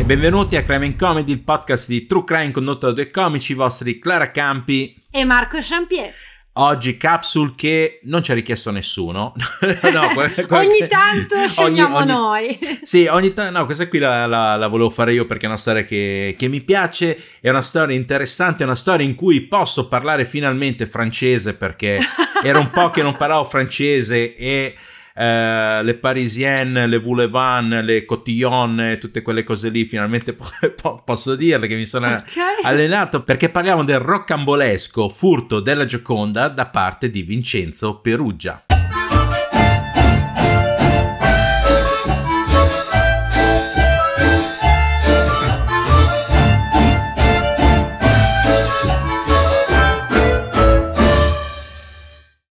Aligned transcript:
E 0.00 0.04
benvenuti 0.04 0.56
a 0.56 0.62
Crime 0.62 0.96
Comedy, 0.96 1.32
il 1.32 1.42
podcast 1.42 1.86
di 1.86 2.06
True 2.06 2.24
Crime 2.24 2.52
condotto 2.52 2.86
da 2.86 2.92
due 2.94 3.10
comici, 3.10 3.52
i 3.52 3.54
vostri 3.54 3.98
Clara 3.98 4.30
Campi 4.30 4.96
e 5.10 5.26
Marco 5.26 5.58
Champier. 5.60 6.10
Oggi 6.54 6.96
capsule 6.96 7.52
che 7.54 8.00
non 8.04 8.22
ci 8.22 8.30
ha 8.30 8.34
richiesto 8.34 8.70
nessuno. 8.70 9.34
no, 9.92 10.08
quel, 10.14 10.32
ogni 10.48 10.86
tanto 10.88 11.36
scegliamo 11.46 11.98
ogni, 11.98 12.10
ogni, 12.12 12.18
noi. 12.18 12.58
sì, 12.82 13.08
ogni 13.08 13.34
tanto. 13.34 13.58
No, 13.58 13.66
questa 13.66 13.88
qui 13.88 13.98
la, 13.98 14.24
la, 14.24 14.56
la, 14.56 14.68
volevo 14.68 14.88
fare 14.88 15.12
io 15.12 15.26
perché 15.26 15.44
è 15.44 15.48
una 15.48 15.58
storia 15.58 15.84
che, 15.84 16.34
che, 16.38 16.48
mi 16.48 16.62
piace. 16.62 17.22
È 17.38 17.50
una 17.50 17.60
storia 17.60 17.94
interessante. 17.94 18.62
È 18.62 18.66
una 18.66 18.76
storia 18.76 19.04
in 19.04 19.14
cui 19.14 19.42
posso 19.42 19.86
parlare 19.86 20.24
finalmente 20.24 20.86
francese 20.86 21.52
perché 21.52 22.00
era 22.42 22.58
un 22.58 22.70
po' 22.70 22.88
che 22.88 23.02
non 23.02 23.18
parlavo 23.18 23.44
francese 23.44 24.34
e 24.34 24.74
eh, 25.20 25.82
le 25.82 25.94
parisienne, 25.96 26.86
le 26.86 26.98
voulevant, 26.98 27.82
le 27.82 28.06
cotillon, 28.06 28.96
tutte 28.98 29.20
quelle 29.20 29.44
cose 29.44 29.68
lì, 29.68 29.84
finalmente 29.84 30.32
po- 30.80 31.02
posso 31.04 31.36
dirle 31.36 31.66
che 31.66 31.76
mi 31.76 31.84
sono 31.84 32.06
okay. 32.06 32.62
allenato 32.62 33.22
perché 33.22 33.50
parliamo 33.50 33.84
del 33.84 33.98
roccambolesco 33.98 35.10
furto 35.10 35.60
della 35.60 35.84
Gioconda 35.84 36.48
da 36.48 36.64
parte 36.66 37.10
di 37.10 37.20
Vincenzo 37.20 37.98
Perugia. 38.00 38.64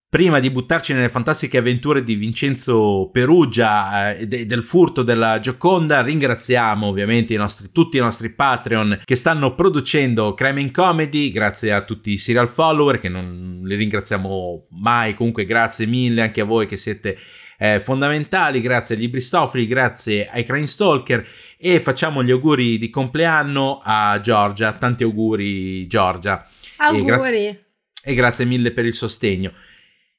Prima 0.09 0.39
di 0.39 0.49
buttarci 0.49 0.93
nelle 0.93 1.09
fantastiche 1.09 1.57
avventure 1.57 2.01
di 2.01 2.15
Vincenzo 2.15 3.09
Perugia 3.11 4.13
e 4.13 4.27
eh, 4.29 4.45
del 4.45 4.63
furto 4.63 5.03
della 5.03 5.39
Gioconda, 5.39 6.01
ringraziamo 6.01 6.87
ovviamente 6.87 7.33
i 7.33 7.37
nostri, 7.37 7.71
tutti 7.73 7.97
i 7.97 8.01
nostri 8.01 8.29
Patreon 8.29 9.01
che 9.03 9.15
stanno 9.15 9.53
producendo 9.53 10.33
Crime 10.33 10.61
in 10.61 10.71
Comedy, 10.71 11.29
grazie 11.31 11.73
a 11.73 11.83
tutti 11.83 12.11
i 12.11 12.17
serial 12.17 12.47
follower 12.47 12.99
che 12.99 13.09
non 13.09 13.61
li 13.63 13.75
ringraziamo 13.75 14.67
mai, 14.69 15.13
comunque 15.13 15.43
grazie 15.43 15.85
mille 15.85 16.21
anche 16.21 16.39
a 16.39 16.45
voi 16.45 16.67
che 16.67 16.77
siete 16.77 17.17
eh, 17.57 17.81
fondamentali, 17.81 18.61
grazie 18.61 18.95
agli 18.95 19.09
Bristofili, 19.09 19.67
grazie 19.67 20.29
ai 20.29 20.45
Crime 20.45 20.67
Stalker 20.67 21.27
e 21.57 21.81
facciamo 21.81 22.23
gli 22.23 22.31
auguri 22.31 22.77
di 22.77 22.89
compleanno 22.89 23.81
a 23.83 24.19
Giorgia, 24.21 24.71
tanti 24.71 25.03
auguri 25.03 25.85
Giorgia. 25.87 26.47
Auguri. 26.77 27.01
E 27.01 27.05
grazie, 27.05 27.65
e 28.03 28.13
grazie 28.13 28.45
mille 28.45 28.71
per 28.71 28.85
il 28.85 28.93
sostegno. 28.93 29.51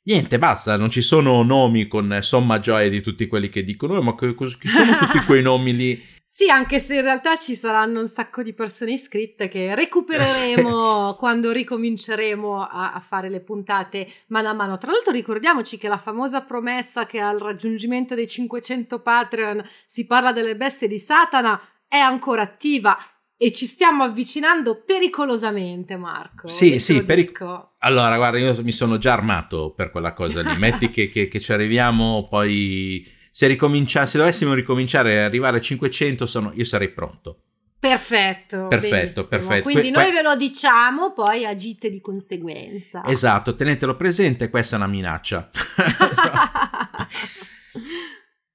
Niente, 0.09 0.39
basta, 0.39 0.79
non 0.79 0.89
ci 0.89 1.03
sono 1.03 1.43
nomi 1.43 1.87
con 1.87 2.21
somma 2.23 2.61
gioia 2.61 2.89
di 2.89 3.03
tutti 3.03 3.27
quelli 3.27 3.51
che 3.51 3.63
dicono, 3.63 4.01
ma 4.01 4.15
chi 4.15 4.35
sono 4.67 4.97
tutti 4.97 5.23
quei 5.27 5.43
nomi 5.43 5.77
lì? 5.77 6.03
Sì, 6.31 6.51
anche 6.51 6.79
se 6.79 6.95
in 6.95 7.01
realtà 7.01 7.37
ci 7.37 7.55
saranno 7.55 8.01
un 8.01 8.07
sacco 8.07 8.43
di 8.43 8.53
persone 8.53 8.93
iscritte 8.93 9.49
che 9.49 9.75
recupereremo 9.75 11.17
quando 11.19 11.51
ricominceremo 11.51 12.63
a, 12.63 12.93
a, 12.93 13.01
fare 13.01 13.29
le 13.29 13.41
puntate 13.41 14.07
mano 14.29 14.49
a 14.49 14.53
mano. 14.53 14.79
Tra 14.79 14.93
l'altro 14.93 15.11
ricordiamoci 15.11 15.79
che 15.79 15.89
la 15.89 15.99
famosa 15.99 16.43
promessa 16.43 17.07
che 17.07 17.19
al 17.19 17.41
raggiungimento 17.41 18.15
dei 18.15 18.29
500 18.29 19.01
Patreon 19.01 19.65
si 19.87 20.07
parla 20.07 20.31
delle 20.31 20.55
bestie 20.55 20.87
di 20.87 20.99
Satana 20.99 21.61
è 21.89 21.97
ancora 21.97 22.43
attiva 22.43 22.97
e 23.41 23.53
ci 23.53 23.67
stiamo 23.67 24.03
avvicinando 24.03 24.83
pericolosamente, 24.85 25.97
Marco. 25.97 26.49
Sì, 26.49 26.81
sì, 26.81 27.05
peric- 27.05 27.41
allora 27.79 28.17
guarda, 28.17 28.37
io 28.37 28.61
mi 28.65 28.73
sono 28.73 28.99
già 28.99 29.13
armato 29.13 29.73
per 29.77 29.93
quella 29.93 30.13
cosa 30.13 30.43
lì. 30.43 30.51
Metti 30.59 30.91
che, 30.91 31.09
che, 31.09 31.29
che, 31.29 31.39
ci 31.39 31.53
arriviamo, 31.53 32.27
poi 32.29 33.09
se, 33.31 33.57
se 33.57 34.19
dovessimo 34.19 34.55
ricominciare 34.55 35.13
e 35.13 35.19
arrivare 35.19 35.59
a 35.59 35.61
500, 35.61 36.27
sono, 36.27 36.51
io 36.55 36.65
sarei 36.65 36.89
pronto. 36.89 37.43
Perfetto, 37.79 38.67
perfetto, 38.67 39.29
perfetto. 39.29 39.63
Quindi 39.63 39.93
que- 39.93 40.03
noi 40.03 40.11
ve 40.11 40.23
lo 40.23 40.35
diciamo, 40.35 41.13
poi 41.13 41.47
agite 41.47 41.91
di 41.91 42.01
conseguenza. 42.01 43.05
Esatto, 43.05 43.55
tenetelo 43.55 43.95
presente, 43.95 44.51
questa 44.51 44.75
è 44.75 44.79
una 44.79 44.89
minaccia. 44.89 45.49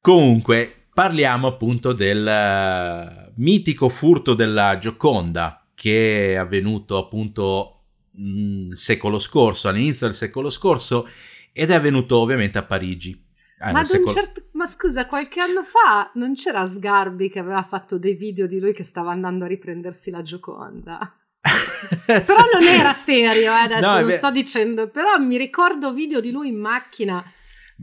Comunque, 0.02 0.83
parliamo 0.94 1.48
appunto 1.48 1.94
del 1.94 3.32
mitico 3.36 3.90
furto 3.90 4.34
della 4.34 4.78
Gioconda 4.78 5.64
che 5.74 6.34
è 6.34 6.36
avvenuto 6.36 6.98
appunto 6.98 7.82
il 8.16 8.70
mm, 8.70 8.72
secolo 8.74 9.20
scorso, 9.20 9.68
all'inizio 9.68 10.08
del 10.08 10.16
secolo 10.16 10.50
scorso, 10.50 11.08
ed 11.52 11.72
è 11.72 11.74
avvenuto 11.74 12.18
ovviamente 12.20 12.58
a 12.58 12.64
Parigi. 12.64 13.22
Ah, 13.60 13.72
ma, 13.72 13.84
secolo... 13.84 14.12
certo... 14.12 14.44
ma, 14.54 14.68
scusa, 14.68 15.06
qualche 15.06 15.42
anno 15.42 15.64
fa 15.64 16.12
non 16.16 16.36
c'era 16.36 16.66
Sgarbi 16.66 17.30
che 17.30 17.40
aveva 17.40 17.64
fatto 17.64 17.98
dei 17.98 18.16
video 18.16 18.46
di 18.48 18.60
lui 18.60 18.74
che 18.74 18.84
stava 18.84 19.12
andando 19.12 19.46
a 19.46 19.48
riprendersi 19.48 20.10
la 20.10 20.22
Gioconda? 20.22 21.18
però 22.06 22.44
non 22.54 22.64
era 22.64 22.94
serio, 22.94 23.52
eh, 23.52 23.64
adesso 23.64 23.88
no, 23.88 24.02
lo 24.02 24.10
sto 24.10 24.32
dicendo, 24.32 24.88
però 24.88 25.18
mi 25.18 25.38
ricordo 25.38 25.92
video 25.92 26.22
di 26.22 26.32
lui 26.32 26.50
in 26.50 26.60
macchina. 26.60 27.24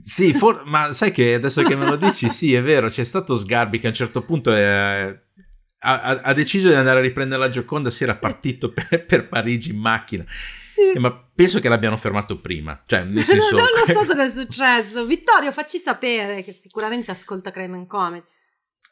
Sì, 0.00 0.32
for... 0.32 0.62
ma 0.66 0.92
sai 0.92 1.10
che 1.10 1.34
adesso 1.34 1.62
che 1.62 1.76
me 1.76 1.86
lo 1.86 1.96
dici, 1.96 2.28
sì, 2.28 2.54
è 2.54 2.62
vero, 2.62 2.88
c'è 2.88 3.04
stato 3.04 3.36
Sgarbi 3.36 3.78
che 3.80 3.86
a 3.86 3.90
un 3.90 3.96
certo 3.96 4.22
punto 4.22 4.52
è 4.52 5.18
ha, 5.82 6.20
ha, 6.22 6.32
deciso 6.32 6.68
di 6.68 6.74
andare 6.74 6.98
a 6.98 7.02
riprendere 7.02 7.40
la 7.40 7.48
Gioconda, 7.48 7.90
si 7.90 8.02
era 8.02 8.16
partito 8.16 8.72
per, 8.72 9.04
per 9.06 9.28
Parigi 9.28 9.70
in 9.70 9.78
macchina. 9.78 10.24
Sì. 10.28 10.92
Eh, 10.94 10.98
ma 10.98 11.12
penso 11.12 11.60
che 11.60 11.68
l'abbiano 11.68 11.96
fermato 11.96 12.36
prima. 12.36 12.82
Cioè, 12.86 13.04
nel 13.04 13.24
senso... 13.24 13.56
non 13.56 13.64
lo 13.64 13.92
so 13.92 14.04
cosa 14.06 14.24
è 14.24 14.30
successo. 14.30 15.06
Vittorio, 15.06 15.52
facci 15.52 15.78
sapere 15.78 16.42
che 16.42 16.54
sicuramente 16.54 17.10
ascolta 17.10 17.50
Crime 17.50 17.76
and 17.76 17.86
Comedy. 17.86 18.24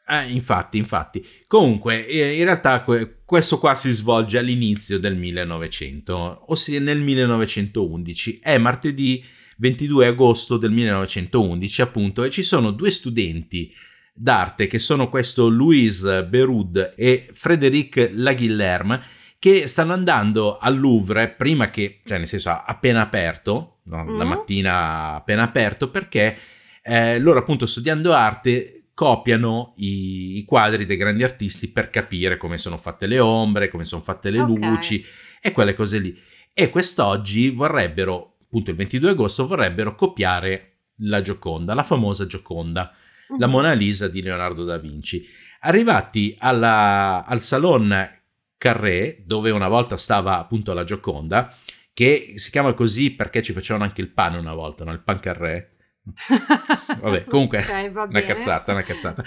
Eh, 0.07 0.31
infatti, 0.31 0.79
infatti. 0.79 1.25
Comunque, 1.45 2.07
eh, 2.07 2.35
in 2.35 2.43
realtà 2.43 2.83
questo 3.23 3.59
qua 3.59 3.75
si 3.75 3.91
svolge 3.91 4.39
all'inizio 4.39 4.97
del 4.97 5.15
1900, 5.15 6.45
ossia 6.47 6.79
nel 6.79 6.99
1911. 6.99 8.39
È 8.41 8.57
martedì 8.57 9.23
22 9.59 10.07
agosto 10.07 10.57
del 10.57 10.71
1911, 10.71 11.81
appunto, 11.81 12.23
e 12.23 12.29
ci 12.29 12.43
sono 12.43 12.71
due 12.71 12.91
studenti 12.91 13.73
d'arte 14.13 14.67
che 14.67 14.79
sono 14.79 15.09
questo 15.09 15.47
Louise 15.47 16.25
Berud 16.25 16.93
e 16.95 17.29
Frédéric 17.33 18.11
Laguillerme 18.13 19.01
che 19.39 19.67
stanno 19.67 19.93
andando 19.93 20.57
al 20.57 20.77
Louvre 20.77 21.29
prima 21.29 21.69
che, 21.69 22.01
cioè 22.05 22.17
nel 22.17 22.27
senso 22.27 22.49
appena 22.49 23.01
aperto, 23.01 23.79
no? 23.83 24.03
mm. 24.03 24.17
la 24.17 24.25
mattina 24.25 25.13
appena 25.15 25.43
aperto, 25.43 25.89
perché 25.89 26.37
eh, 26.81 27.19
loro 27.19 27.39
appunto 27.39 27.65
studiando 27.65 28.11
arte 28.13 28.89
copiano 28.93 29.73
i, 29.77 30.39
i, 30.39 30.43
quadri 30.43 30.85
dei 30.85 30.97
grandi 30.97 31.23
artisti 31.23 31.69
per 31.69 31.89
capire 31.89 32.35
come 32.35 32.57
sono 32.57 32.75
fatte 32.75 33.07
le 33.07 33.19
ombre, 33.19 33.69
come 33.69 33.85
sono 33.85 34.01
fatte 34.01 34.29
le 34.29 34.39
okay. 34.39 34.69
luci 34.69 35.05
e 35.41 35.53
quelle 35.53 35.73
cose 35.73 35.99
lì. 35.99 36.17
E 36.53 36.69
quest'oggi 36.69 37.49
vorrebbero, 37.51 38.38
appunto 38.49 38.71
il 38.71 38.75
22 38.75 39.11
agosto, 39.11 39.45
vorrebbero 39.45 39.93
copiare 39.93 40.77
la 41.01 41.21
Gioconda, 41.21 41.75
la 41.75 41.83
famosa 41.83 42.25
Gioconda 42.25 42.91
la 43.37 43.47
Mona 43.47 43.73
Lisa 43.73 44.07
di 44.07 44.21
Leonardo 44.21 44.63
da 44.63 44.77
Vinci. 44.77 45.23
Arrivati 45.61 46.35
alla, 46.39 47.23
al 47.25 47.41
Salon 47.41 48.17
Carré, 48.57 49.23
dove 49.25 49.51
una 49.51 49.67
volta 49.67 49.97
stava 49.97 50.39
appunto 50.39 50.73
la 50.73 50.83
Gioconda, 50.83 51.55
che 51.93 52.33
si 52.37 52.49
chiama 52.49 52.73
così 52.73 53.11
perché 53.13 53.41
ci 53.41 53.53
facevano 53.53 53.83
anche 53.83 54.01
il 54.01 54.09
pane 54.09 54.37
una 54.37 54.53
volta, 54.53 54.83
no? 54.83 54.91
il 54.91 55.01
pan 55.01 55.19
Carré. 55.19 55.75
Vabbè, 57.01 57.25
comunque, 57.25 57.59
okay, 57.59 57.87
una 57.87 58.23
cazzata, 58.23 58.71
una 58.71 58.81
cazzata. 58.81 59.23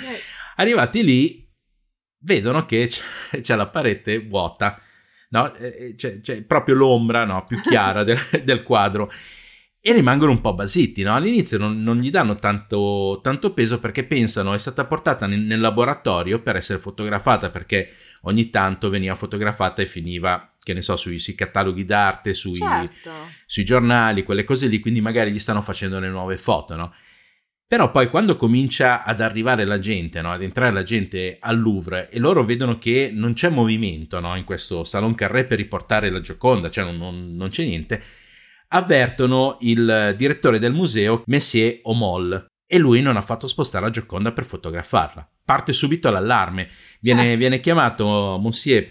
Arrivati 0.56 1.04
lì, 1.04 1.48
vedono 2.18 2.64
che 2.64 2.88
c'è, 2.88 3.40
c'è 3.40 3.54
la 3.54 3.68
parete 3.68 4.18
vuota, 4.18 4.80
no? 5.32 5.52
Eh, 5.54 5.94
c'è, 5.96 6.20
c'è 6.20 6.42
proprio 6.42 6.74
l'ombra 6.74 7.24
no? 7.24 7.44
più 7.44 7.60
chiara 7.60 8.04
del, 8.04 8.18
del 8.44 8.62
quadro 8.62 9.10
e 9.84 9.92
rimangono 9.92 10.30
un 10.30 10.40
po' 10.40 10.54
basiti, 10.54 11.02
no? 11.02 11.12
All'inizio 11.12 11.58
non, 11.58 11.82
non 11.82 11.98
gli 11.98 12.10
danno 12.10 12.36
tanto, 12.36 13.18
tanto, 13.20 13.52
peso 13.52 13.80
perché 13.80 14.04
pensano 14.04 14.54
è 14.54 14.58
stata 14.58 14.84
portata 14.84 15.26
nel, 15.26 15.40
nel, 15.40 15.58
laboratorio 15.58 16.40
per 16.40 16.54
essere 16.54 16.78
fotografata 16.78 17.50
perché 17.50 17.90
ogni 18.22 18.48
tanto 18.48 18.90
veniva 18.90 19.16
fotografata 19.16 19.82
e 19.82 19.86
finiva, 19.86 20.52
che 20.62 20.72
ne 20.72 20.82
so, 20.82 20.94
sui, 20.94 21.18
sui 21.18 21.34
cataloghi 21.34 21.84
d'arte, 21.84 22.32
sui, 22.32 22.54
certo. 22.54 23.10
sui, 23.44 23.64
giornali, 23.64 24.22
quelle 24.22 24.44
cose 24.44 24.68
lì, 24.68 24.78
quindi 24.78 25.00
magari 25.00 25.32
gli 25.32 25.40
stanno 25.40 25.62
facendo 25.62 25.98
le 25.98 26.08
nuove 26.08 26.36
foto, 26.36 26.76
no? 26.76 26.94
Però 27.72 27.90
poi 27.90 28.10
quando 28.10 28.36
comincia 28.36 29.02
ad 29.02 29.22
arrivare 29.22 29.64
la 29.64 29.78
gente, 29.78 30.20
no? 30.20 30.30
ad 30.30 30.42
entrare 30.42 30.72
la 30.72 30.82
gente 30.82 31.38
al 31.40 31.58
Louvre 31.58 32.10
e 32.10 32.18
loro 32.18 32.44
vedono 32.44 32.76
che 32.76 33.10
non 33.14 33.32
c'è 33.32 33.48
movimento 33.48 34.20
no? 34.20 34.36
in 34.36 34.44
questo 34.44 34.84
Salon 34.84 35.14
Carré 35.14 35.46
per 35.46 35.56
riportare 35.56 36.10
la 36.10 36.20
Gioconda, 36.20 36.68
cioè 36.68 36.84
non, 36.84 36.98
non, 36.98 37.34
non 37.34 37.48
c'è 37.48 37.64
niente, 37.64 38.02
avvertono 38.68 39.56
il 39.60 40.14
direttore 40.18 40.58
del 40.58 40.74
museo, 40.74 41.22
Messier 41.24 41.78
Omol, 41.84 42.44
e 42.66 42.76
lui 42.76 43.00
non 43.00 43.16
ha 43.16 43.22
fatto 43.22 43.48
spostare 43.48 43.86
la 43.86 43.90
Gioconda 43.90 44.32
per 44.32 44.44
fotografarla. 44.44 45.26
Parte 45.42 45.72
subito 45.72 46.10
l'allarme, 46.10 46.68
viene, 47.00 47.22
certo. 47.22 47.38
viene 47.38 47.60
chiamato 47.60 48.38
Monsieur 48.38 48.86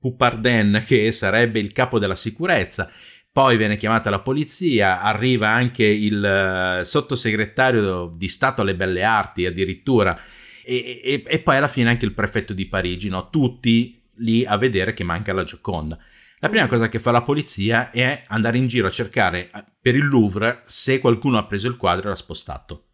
Poupardin, 0.00 0.82
che 0.84 1.12
sarebbe 1.12 1.60
il 1.60 1.70
capo 1.70 2.00
della 2.00 2.16
sicurezza, 2.16 2.90
poi 3.32 3.56
viene 3.56 3.76
chiamata 3.76 4.10
la 4.10 4.20
polizia, 4.20 5.00
arriva 5.00 5.48
anche 5.48 5.84
il 5.84 6.80
uh, 6.80 6.84
sottosegretario 6.84 8.12
di 8.16 8.28
Stato 8.28 8.62
alle 8.62 8.74
Belle 8.74 9.02
Arti 9.02 9.46
addirittura 9.46 10.18
e, 10.64 11.00
e, 11.02 11.22
e, 11.26 11.40
poi 11.40 11.56
alla 11.56 11.68
fine 11.68 11.90
anche 11.90 12.04
il 12.04 12.14
prefetto 12.14 12.52
di 12.52 12.66
Parigi, 12.66 13.08
no? 13.08 13.30
tutti 13.30 14.02
lì 14.16 14.44
a 14.44 14.56
vedere 14.56 14.94
che 14.94 15.04
manca 15.04 15.32
la 15.32 15.44
Gioconda. 15.44 15.98
La 16.38 16.48
prima 16.48 16.66
cosa 16.66 16.88
che 16.88 16.98
fa 16.98 17.10
la 17.10 17.22
polizia 17.22 17.90
è 17.90 18.24
andare 18.28 18.58
in 18.58 18.66
giro 18.66 18.86
a 18.86 18.90
cercare 18.90 19.50
eh, 19.50 19.64
per 19.80 19.94
il 19.94 20.06
Louvre 20.06 20.62
se 20.64 20.98
qualcuno 20.98 21.38
ha 21.38 21.44
preso 21.44 21.68
il 21.68 21.76
quadro 21.76 22.06
e 22.06 22.08
l'ha 22.10 22.16
spostato. 22.16 22.86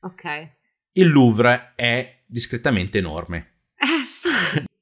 Ok. 0.00 0.52
Il 0.92 1.10
Louvre 1.10 1.72
è 1.76 2.22
discretamente 2.26 2.98
enorme. 2.98 3.64
Eh 3.76 4.02
sì. 4.02 4.64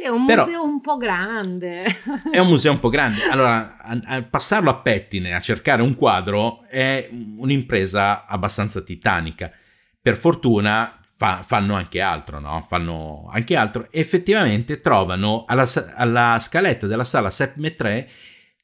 Sì, 0.00 0.06
è 0.06 0.08
un 0.08 0.24
Però, 0.24 0.44
museo 0.44 0.64
un 0.64 0.80
po' 0.80 0.96
grande. 0.96 1.84
è 2.32 2.38
un 2.38 2.48
museo 2.48 2.72
un 2.72 2.78
po' 2.78 2.88
grande. 2.88 3.20
Allora, 3.30 3.76
a, 3.76 4.00
a 4.02 4.22
passarlo 4.22 4.70
a 4.70 4.76
pettine 4.76 5.34
a 5.34 5.40
cercare 5.40 5.82
un 5.82 5.94
quadro 5.94 6.64
è 6.66 7.06
un'impresa 7.36 8.24
abbastanza 8.24 8.80
titanica. 8.80 9.52
Per 10.00 10.16
fortuna 10.16 10.98
fa, 11.16 11.42
fanno 11.42 11.74
anche 11.74 12.00
altro, 12.00 12.40
no? 12.40 12.64
Fanno 12.66 13.28
anche 13.30 13.56
altro. 13.56 13.88
effettivamente 13.90 14.80
trovano 14.80 15.44
alla, 15.46 15.66
alla, 15.94 16.38
scaletta 16.40 16.86
della 16.86 17.04
sala 17.04 17.30
Sepp 17.30 17.58
3 17.58 18.08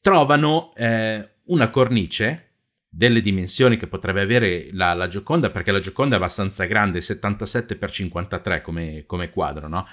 trovano 0.01 0.73
eh, 0.75 1.33
una 1.47 1.69
cornice 1.69 2.53
delle 2.89 3.21
dimensioni 3.21 3.77
che 3.77 3.89
potrebbe 3.89 4.23
avere 4.23 4.69
la, 4.73 4.95
la, 4.95 5.07
Gioconda, 5.07 5.51
perché 5.51 5.71
la 5.71 5.81
Gioconda 5.81 6.15
è 6.15 6.19
abbastanza 6.19 6.65
grande, 6.65 7.01
77x53 7.01 8.63
come, 8.63 9.05
come 9.05 9.29
quadro, 9.29 9.69
no? 9.69 9.87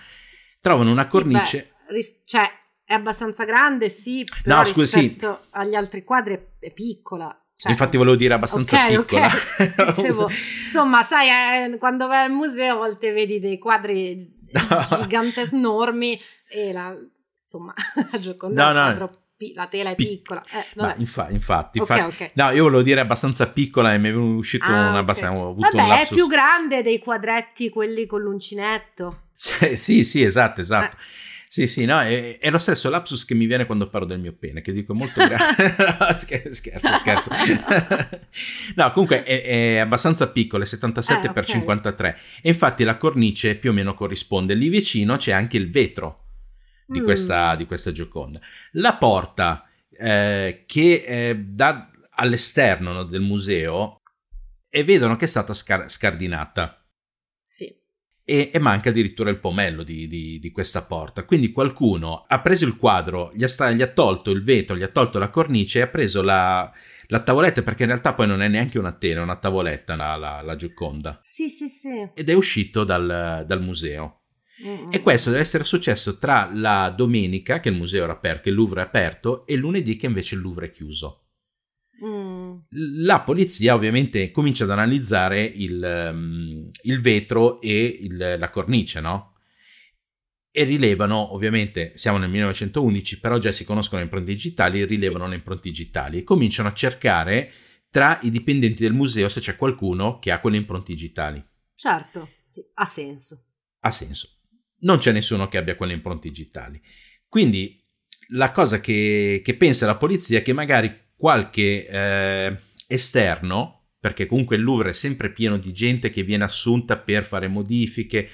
Trovano 0.64 0.92
una 0.92 1.04
sì, 1.04 1.10
cornice. 1.10 1.74
Beh, 1.88 1.94
ris- 1.94 2.22
cioè, 2.24 2.50
è 2.86 2.94
abbastanza 2.94 3.44
grande, 3.44 3.90
sì, 3.90 4.26
però 4.44 4.60
no, 4.60 4.64
scusa, 4.64 4.98
rispetto 4.98 5.40
sì. 5.42 5.48
agli 5.52 5.76
altri 5.76 6.06
quadri 6.06 6.40
è 6.58 6.72
piccola. 6.72 7.38
Cioè, 7.54 7.72
Infatti 7.72 7.98
volevo 7.98 8.16
dire 8.16 8.34
abbastanza 8.34 8.78
okay, 8.78 8.96
piccola. 8.96 9.28
Okay. 9.28 9.86
Dicevo, 9.92 10.30
insomma, 10.64 11.04
sai, 11.04 11.28
eh, 11.74 11.78
quando 11.78 12.08
vai 12.08 12.24
al 12.24 12.32
museo 12.32 12.76
a 12.76 12.78
volte 12.78 13.12
vedi 13.12 13.42
dei 13.42 13.58
quadri 13.58 14.40
giganteschi 15.02 15.56
enormi 15.56 16.18
e 16.48 16.72
la, 16.72 16.98
insomma, 17.42 17.74
la 18.12 18.20
Gioconda 18.20 18.72
no, 18.72 18.94
no. 18.94 19.10
La 19.54 19.68
tela 19.68 19.90
è 19.92 19.96
piccola. 19.96 20.44
Eh, 20.44 20.66
Ma 20.76 20.94
infa- 20.98 21.30
infatti, 21.30 21.80
okay, 21.80 22.06
infatti 22.06 22.32
no, 22.36 22.52
io 22.52 22.64
volevo 22.64 22.82
dire 22.82 23.02
abbastanza 23.02 23.50
piccola 23.50 23.94
e 23.94 23.98
mi 23.98 24.10
è 24.10 24.14
uscito 24.14 24.66
ah, 24.66 24.90
una 24.90 25.00
abbastanza, 25.00 25.40
avuto 25.40 25.62
Vabbè, 25.62 25.82
un 25.82 25.88
lapsus. 25.88 26.10
è 26.10 26.14
più 26.14 26.28
grande 26.28 26.82
dei 26.82 27.00
quadretti 27.00 27.70
quelli 27.70 28.06
con 28.06 28.22
l'uncinetto. 28.22 29.22
Sì, 29.34 30.04
sì, 30.04 30.24
esatto, 30.24 30.62
esatto. 30.62 30.96
Eh. 30.96 31.32
Sì, 31.54 31.68
sì, 31.68 31.86
no, 31.86 32.00
è, 32.02 32.40
è, 32.40 32.50
lo 32.50 32.58
stesso 32.58 32.90
lapsus 32.90 33.26
che 33.26 33.36
mi 33.36 33.46
viene 33.46 33.68
quando 33.68 33.88
parlo 33.88 34.08
del 34.08 34.20
mio 34.20 34.34
pene, 34.34 34.62
che 34.62 34.72
dico 34.72 34.96
molto 34.96 35.24
grande. 35.24 35.76
scherzo, 36.18 36.52
scherzo, 36.52 36.88
scherzo. 36.96 37.30
no, 38.74 38.92
comunque 38.92 39.24
è, 39.24 39.44
è 39.44 39.78
abbastanza 39.78 40.32
piccolo, 40.32 40.64
è 40.64 40.66
77 40.66 41.32
x 41.32 41.52
53. 41.52 42.18
E 42.42 42.50
infatti 42.50 42.84
la 42.84 42.98
cornice 42.98 43.56
più 43.56 43.70
o 43.70 43.74
meno 43.74 43.94
corrisponde. 43.94 44.56
Lì 44.56 44.68
vicino 44.70 45.18
c'è 45.18 45.32
anche 45.32 45.58
il 45.58 45.70
vetro 45.70 46.23
di, 46.94 47.02
mm. 47.02 47.04
questa, 47.04 47.56
di 47.56 47.66
questa 47.66 47.92
Gioconda. 47.92 48.40
La 48.74 48.96
porta 48.96 49.68
eh, 49.90 50.64
che 50.66 51.04
eh, 51.06 51.38
dà 51.38 51.90
all'esterno 52.12 52.94
no, 52.94 53.04
del 53.04 53.22
museo 53.22 54.02
e 54.70 54.84
vedono 54.84 55.16
che 55.16 55.26
è 55.26 55.28
stata 55.28 55.54
scar- 55.54 55.90
scardinata. 55.90 56.86
Sì 57.44 57.82
e, 58.26 58.52
e, 58.54 58.60
manca 58.60 58.90
addirittura 58.90 59.30
il 59.30 59.40
pomello 59.40 59.84
di, 59.84 60.08
di, 60.08 60.40
di, 60.40 60.52
questa 60.52 60.84
porta. 60.84 61.26
Quindi 61.26 61.52
qualcuno 61.52 62.26
ha 62.28 62.42
preso 62.42 62.66
il 62.66 62.78
quadro, 62.78 63.32
gli 63.34 63.44
ha, 63.44 63.48
sta, 63.48 63.72
gli 63.72 63.82
ha, 63.82 63.88
tolto 63.88 64.32
il 64.32 64.44
vetro, 64.44 64.78
gli 64.78 64.84
ha 64.84 64.88
tolto 64.88 65.20
la 65.20 65.30
cornice 65.30 65.80
e 65.80 65.82
ha 65.84 65.88
preso 65.88 66.22
la, 66.22 66.72
la 67.08 67.22
tavoletta, 67.22 67.64
perché 67.64 67.84
in 67.84 67.90
realtà 67.90 68.14
poi 68.14 68.28
non 68.28 68.42
è 68.42 68.48
neanche 68.48 68.80
una 68.80 68.94
tela, 68.94 69.20
è 69.20 69.24
una 69.24 69.38
tavoletta 69.38 69.96
la, 69.96 70.16
la, 70.16 70.42
la 70.42 70.56
Gioconda. 70.56 71.20
Sì, 71.22 71.50
sì, 71.50 71.68
sì. 71.68 72.10
Ed 72.14 72.30
è 72.30 72.34
uscito 72.34 72.84
dal, 72.84 73.44
dal 73.46 73.62
museo. 73.62 74.23
Mm-hmm. 74.62 74.90
E 74.92 75.02
questo 75.02 75.30
deve 75.30 75.42
essere 75.42 75.64
successo 75.64 76.18
tra 76.18 76.50
la 76.54 76.94
domenica, 76.96 77.60
che 77.60 77.70
il 77.70 77.76
museo 77.76 78.04
era 78.04 78.14
aperto, 78.14 78.44
che 78.44 78.50
il 78.50 78.56
Louvre 78.56 78.82
è 78.82 78.86
aperto, 78.86 79.46
e 79.48 79.56
lunedì, 79.56 79.96
che 79.96 80.06
invece 80.06 80.36
il 80.36 80.42
Louvre 80.42 80.68
è 80.68 80.72
chiuso. 80.72 81.24
Mm. 82.06 82.58
La 83.02 83.22
polizia 83.22 83.74
ovviamente 83.74 84.32
comincia 84.32 84.66
ad 84.66 84.72
analizzare 84.72 85.44
il, 85.44 86.10
um, 86.12 86.70
il 86.84 87.02
vetro 87.02 87.62
e 87.62 87.86
il, 88.02 88.36
la 88.38 88.50
cornice, 88.50 89.00
no? 89.00 89.32
E 90.52 90.64
rilevano, 90.66 91.34
ovviamente 91.34 91.94
siamo 91.96 92.18
nel 92.18 92.30
1911, 92.30 93.20
però 93.20 93.40
già 93.40 93.52
si 93.52 93.66
conoscono 93.66 94.00
le 94.00 94.06
impronte 94.06 94.32
digitali, 94.32 94.86
rilevano 94.86 95.28
le 95.28 95.36
impronte 95.36 95.70
digitali 95.70 96.20
e 96.20 96.24
cominciano 96.24 96.70
a 96.70 96.74
cercare 96.74 97.52
tra 97.90 98.20
i 98.22 98.30
dipendenti 98.30 98.84
del 98.84 98.94
museo 98.94 99.30
se 99.30 99.40
c'è 99.40 99.56
qualcuno 99.56 100.20
che 100.20 100.32
ha 100.32 100.40
quelle 100.40 100.58
impronte 100.58 100.94
digitali. 100.94 101.44
Certo, 101.76 102.30
sì, 102.46 102.64
ha 102.76 102.86
senso. 102.86 103.46
Ha 103.80 103.92
senso. 103.92 104.30
Non 104.84 104.98
c'è 104.98 105.12
nessuno 105.12 105.48
che 105.48 105.58
abbia 105.58 105.76
quelle 105.76 105.94
impronte 105.94 106.30
digitali. 106.30 106.82
Quindi 107.28 107.82
la 108.30 108.52
cosa 108.52 108.80
che, 108.80 109.42
che 109.44 109.56
pensa 109.56 109.86
la 109.86 109.98
polizia 109.98 110.40
è 110.40 110.42
che 110.42 110.54
magari 110.54 111.12
qualche 111.16 111.88
eh, 111.88 112.58
esterno, 112.88 113.88
perché 114.00 114.26
comunque 114.26 114.56
il 114.56 114.64
Louvre 114.64 114.90
è 114.90 114.94
sempre 114.94 115.32
pieno 115.32 115.58
di 115.58 115.72
gente 115.72 116.10
che 116.10 116.24
viene 116.24 116.44
assunta 116.44 116.98
per 116.98 117.24
fare 117.24 117.48
modifiche, 117.48 118.28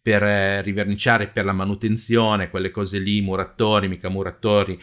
per 0.00 0.22
eh, 0.22 0.62
riverniciare, 0.62 1.28
per 1.28 1.44
la 1.44 1.52
manutenzione, 1.52 2.48
quelle 2.50 2.70
cose 2.70 2.98
lì, 2.98 3.20
muratori, 3.20 3.88
mica 3.88 4.08
muratori, 4.08 4.80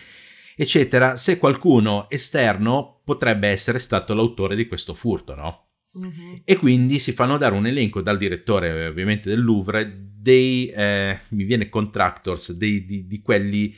eccetera, 0.56 1.16
se 1.16 1.38
qualcuno 1.38 2.10
esterno 2.10 3.02
potrebbe 3.04 3.48
essere 3.48 3.80
stato 3.80 4.14
l'autore 4.14 4.56
di 4.56 4.68
questo 4.68 4.94
furto, 4.94 5.36
no? 5.36 5.68
Uh-huh. 5.94 6.42
E 6.44 6.56
quindi 6.58 7.00
si 7.00 7.12
fanno 7.12 7.38
dare 7.38 7.54
un 7.54 7.68
elenco 7.68 8.02
dal 8.02 8.18
direttore, 8.18 8.88
ovviamente, 8.88 9.30
del 9.30 9.44
Louvre, 9.44 10.10
dei, 10.16 10.68
eh, 10.68 11.20
mi 11.30 11.44
viene 11.44 11.70
contractors, 11.70 12.54
dei, 12.54 12.86
di, 12.86 13.08
di 13.08 13.22
quelli 13.22 13.76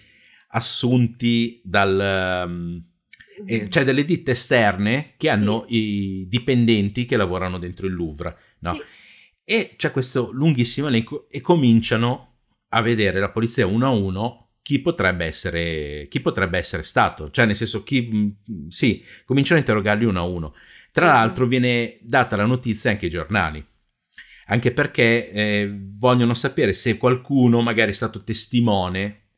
assunti 0.49 1.61
dal... 1.63 2.45
Um, 2.47 2.83
eh, 3.45 3.67
c'è 3.67 3.83
delle 3.83 4.05
ditte 4.05 4.31
esterne 4.31 5.15
che 5.17 5.29
hanno 5.29 5.65
sì. 5.67 5.75
i 5.75 6.27
dipendenti 6.29 7.05
che 7.05 7.17
lavorano 7.17 7.59
dentro 7.59 7.85
il 7.85 7.93
Louvre, 7.93 8.37
no? 8.59 8.73
Sì. 8.73 8.81
E 9.43 9.73
c'è 9.75 9.91
questo 9.91 10.31
lunghissimo 10.31 10.87
elenco 10.87 11.27
e 11.29 11.41
cominciano 11.41 12.37
a 12.69 12.81
vedere 12.81 13.19
la 13.19 13.29
polizia 13.29 13.67
uno 13.67 13.85
a 13.85 13.89
uno 13.89 14.45
chi 14.61 14.79
potrebbe 14.79 15.25
essere, 15.25 16.07
chi 16.09 16.21
potrebbe 16.21 16.57
essere 16.57 16.81
stato, 16.81 17.29
cioè 17.29 17.45
nel 17.45 17.55
senso 17.55 17.83
chi, 17.83 18.35
sì, 18.69 19.03
cominciano 19.23 19.57
a 19.57 19.61
interrogarli 19.61 20.05
uno 20.05 20.19
a 20.19 20.23
uno. 20.23 20.53
Tra 20.95 21.07
l'altro 21.07 21.45
viene 21.45 21.97
data 21.99 22.37
la 22.37 22.45
notizia 22.45 22.89
anche 22.89 23.07
ai 23.07 23.11
giornali, 23.11 23.61
anche 24.45 24.71
perché 24.71 25.29
eh, 25.29 25.77
vogliono 25.97 26.33
sapere 26.33 26.71
se 26.71 26.95
qualcuno 26.95 27.59
magari 27.59 27.91
è 27.91 27.93
stato 27.93 28.23
testimone 28.23 29.31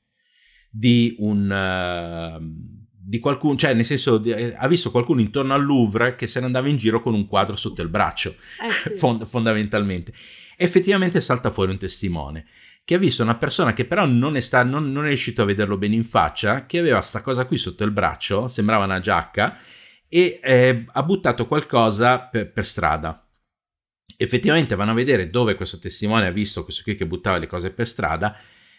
di 0.69 1.15
un... 1.17 2.39
Uh, 2.39 2.85
di 3.07 3.17
qualcuno, 3.17 3.55
cioè 3.55 3.73
nel 3.73 3.85
senso 3.85 4.19
di, 4.19 4.29
eh, 4.29 4.53
ha 4.55 4.67
visto 4.67 4.91
qualcuno 4.91 5.19
intorno 5.19 5.55
al 5.55 5.65
Louvre 5.65 6.13
che 6.13 6.27
se 6.27 6.41
ne 6.41 6.45
andava 6.45 6.67
in 6.67 6.77
giro 6.77 7.01
con 7.01 7.15
un 7.15 7.25
quadro 7.25 7.55
sotto 7.55 7.81
il 7.81 7.89
braccio, 7.89 8.35
eh 8.63 8.69
sì. 8.69 8.89
fond- 8.99 9.25
fondamentalmente. 9.25 10.13
Effettivamente 10.57 11.21
salta 11.21 11.49
fuori 11.49 11.71
un 11.71 11.79
testimone 11.79 12.45
che 12.85 12.93
ha 12.93 12.99
visto 12.99 13.23
una 13.23 13.35
persona 13.35 13.73
che 13.73 13.85
però 13.85 14.05
non 14.05 14.35
è, 14.35 14.41
sta- 14.41 14.61
non, 14.61 14.91
non 14.91 15.05
è 15.05 15.07
riuscito 15.07 15.41
a 15.41 15.45
vederlo 15.45 15.77
bene 15.77 15.95
in 15.95 16.03
faccia, 16.03 16.67
che 16.67 16.77
aveva 16.77 17.01
sta 17.01 17.23
cosa 17.23 17.45
qui 17.47 17.57
sotto 17.57 17.83
il 17.83 17.89
braccio, 17.89 18.47
sembrava 18.47 18.83
una 18.83 18.99
giacca, 18.99 19.57
e 20.09 20.39
eh, 20.41 20.85
ha 20.85 21.03
buttato 21.03 21.47
qualcosa 21.47 22.19
per, 22.19 22.51
per 22.51 22.65
strada. 22.65 23.27
Effettivamente 24.17 24.75
vanno 24.75 24.91
a 24.91 24.95
vedere 24.95 25.29
dove 25.29 25.55
questo 25.55 25.79
testimone 25.79 26.27
ha 26.27 26.31
visto 26.31 26.63
questo 26.63 26.83
qui 26.83 26.95
che 26.95 27.05
buttava 27.05 27.37
le 27.37 27.47
cose 27.47 27.71
per 27.71 27.87
strada 27.87 28.35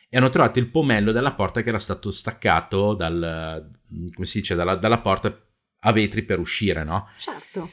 e 0.08 0.16
hanno 0.16 0.30
trovato 0.30 0.58
il 0.58 0.70
pomello 0.70 1.12
della 1.12 1.34
porta 1.34 1.62
che 1.62 1.68
era 1.68 1.78
stato 1.78 2.10
staccato 2.10 2.94
dal, 2.94 3.70
come 4.12 4.26
si 4.26 4.40
dice, 4.40 4.54
dalla, 4.54 4.74
dalla 4.74 5.00
porta 5.00 5.46
a 5.80 5.92
vetri 5.92 6.22
per 6.22 6.40
uscire, 6.40 6.82
no? 6.82 7.08
Certo. 7.18 7.70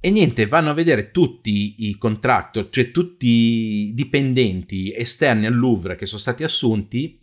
E 0.00 0.10
niente, 0.10 0.46
vanno 0.46 0.70
a 0.70 0.74
vedere 0.74 1.10
tutti 1.10 1.88
i 1.88 1.96
contractor, 1.96 2.68
cioè 2.68 2.90
tutti 2.90 3.26
i 3.26 3.94
dipendenti 3.94 4.92
esterni 4.94 5.46
al 5.46 5.54
Louvre 5.54 5.96
che 5.96 6.04
sono 6.04 6.20
stati 6.20 6.44
assunti 6.44 7.18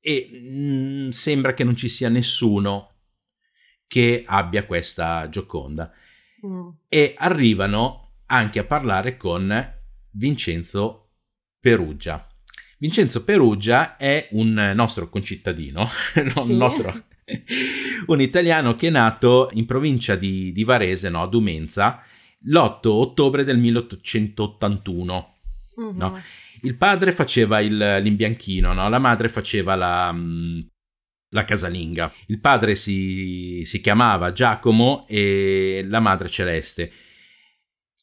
e 0.00 0.30
mh, 0.32 0.56
mm, 0.56 1.08
sembra 1.10 1.52
che 1.52 1.64
non 1.64 1.76
ci 1.76 1.88
sia 1.88 2.08
nessuno 2.08 2.91
che 3.92 4.24
abbia 4.26 4.64
questa 4.64 5.28
Gioconda. 5.28 5.92
mm. 6.46 6.68
e 6.88 7.14
arrivano 7.18 8.12
anche 8.24 8.58
a 8.58 8.64
parlare 8.64 9.18
con 9.18 9.74
Vincenzo 10.12 11.10
Perugia. 11.60 12.26
Vincenzo 12.78 13.22
Perugia 13.22 13.98
è 13.98 14.28
un 14.30 14.72
nostro 14.74 15.10
concittadino, 15.10 15.86
sì. 16.32 16.56
nostro, 16.56 17.04
un 18.06 18.22
italiano 18.22 18.76
che 18.76 18.86
è 18.86 18.90
nato 18.90 19.50
in 19.52 19.66
provincia 19.66 20.16
di, 20.16 20.52
di 20.52 20.64
Varese, 20.64 21.10
no, 21.10 21.24
a 21.24 21.28
Dumenza, 21.28 22.02
l'8 22.46 22.86
ottobre 22.86 23.44
del 23.44 23.58
1881. 23.58 25.34
Uh-huh. 25.74 25.92
No? 25.94 26.18
Il 26.62 26.78
padre 26.78 27.12
faceva 27.12 27.60
il, 27.60 27.76
l'imbianchino, 27.76 28.72
no? 28.72 28.88
la 28.88 28.98
madre 28.98 29.28
faceva 29.28 29.74
la, 29.74 30.10
mm, 30.10 30.60
la 31.32 31.44
casalinga. 31.44 32.12
Il 32.26 32.40
padre 32.40 32.74
si, 32.74 33.62
si 33.64 33.80
chiamava 33.80 34.32
Giacomo 34.32 35.06
e 35.08 35.84
la 35.88 36.00
madre 36.00 36.28
Celeste. 36.28 36.92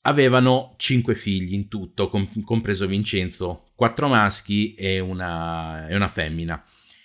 Avevano 0.01 0.75
cinque 0.77 1.15
figli 1.15 1.53
in 1.53 1.67
tutto, 1.67 2.09
compreso 2.43 2.87
Vincenzo, 2.87 3.71
quattro 3.75 4.07
maschi 4.07 4.73
e 4.73 4.99
una, 4.99 5.87
e 5.87 5.95
una 5.95 6.07
femmina. 6.07 6.63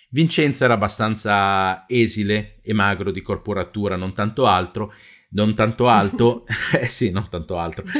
Vincenzo 0.09 0.63
era 0.63 0.75
abbastanza 0.75 1.83
esile 1.87 2.59
e 2.61 2.73
magro 2.73 3.11
di 3.11 3.21
corporatura, 3.21 3.95
non 3.95 4.13
tanto 4.13 4.45
altro, 4.47 4.93
non 5.31 5.53
tanto 5.55 5.89
alto, 5.89 6.45
eh 6.79 6.87
sì, 6.87 7.11
non 7.11 7.27
tanto 7.29 7.57
alto. 7.57 7.83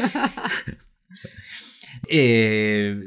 e 2.08 3.04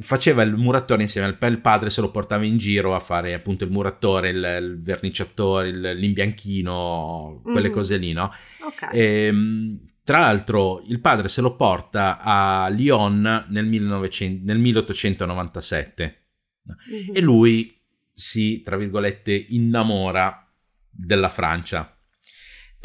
faceva 0.00 0.42
il 0.42 0.54
muratore 0.54 1.02
insieme 1.02 1.26
al 1.26 1.60
padre, 1.60 1.90
se 1.90 2.00
lo 2.00 2.10
portava 2.10 2.44
in 2.44 2.56
giro 2.56 2.94
a 2.94 3.00
fare 3.00 3.34
appunto 3.34 3.64
il 3.64 3.70
muratore, 3.70 4.30
il, 4.30 4.58
il 4.60 4.80
verniciatore, 4.80 5.68
il, 5.68 5.80
l'imbianchino, 5.80 7.40
quelle 7.42 7.68
mm. 7.68 7.72
cose 7.72 7.96
lì, 7.96 8.12
no? 8.12 8.32
Okay. 8.60 8.88
E, 8.92 9.26
ehm, 9.26 9.78
tra 10.04 10.20
l'altro 10.20 10.82
il 10.86 11.00
padre 11.00 11.28
se 11.28 11.40
lo 11.40 11.56
porta 11.56 12.20
a 12.20 12.68
Lyon 12.68 13.46
nel, 13.48 13.64
1900, 13.64 14.40
nel 14.44 14.58
1897 14.58 16.26
mm-hmm. 16.68 17.16
e 17.16 17.20
lui 17.22 17.80
si, 18.12 18.60
tra 18.62 18.76
virgolette, 18.76 19.32
innamora 19.48 20.46
della 20.88 21.28
Francia. 21.28 21.93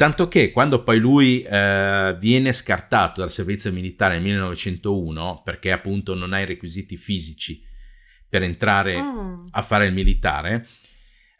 Tanto 0.00 0.28
che 0.28 0.50
quando 0.50 0.82
poi 0.82 0.98
lui 0.98 1.42
eh, 1.42 2.16
viene 2.18 2.54
scartato 2.54 3.20
dal 3.20 3.30
servizio 3.30 3.70
militare 3.70 4.14
nel 4.14 4.22
1901, 4.22 5.42
perché 5.44 5.72
appunto 5.72 6.14
non 6.14 6.32
ha 6.32 6.40
i 6.40 6.46
requisiti 6.46 6.96
fisici 6.96 7.62
per 8.26 8.42
entrare 8.42 8.96
oh. 8.96 9.44
a 9.50 9.60
fare 9.60 9.84
il 9.84 9.92
militare, 9.92 10.66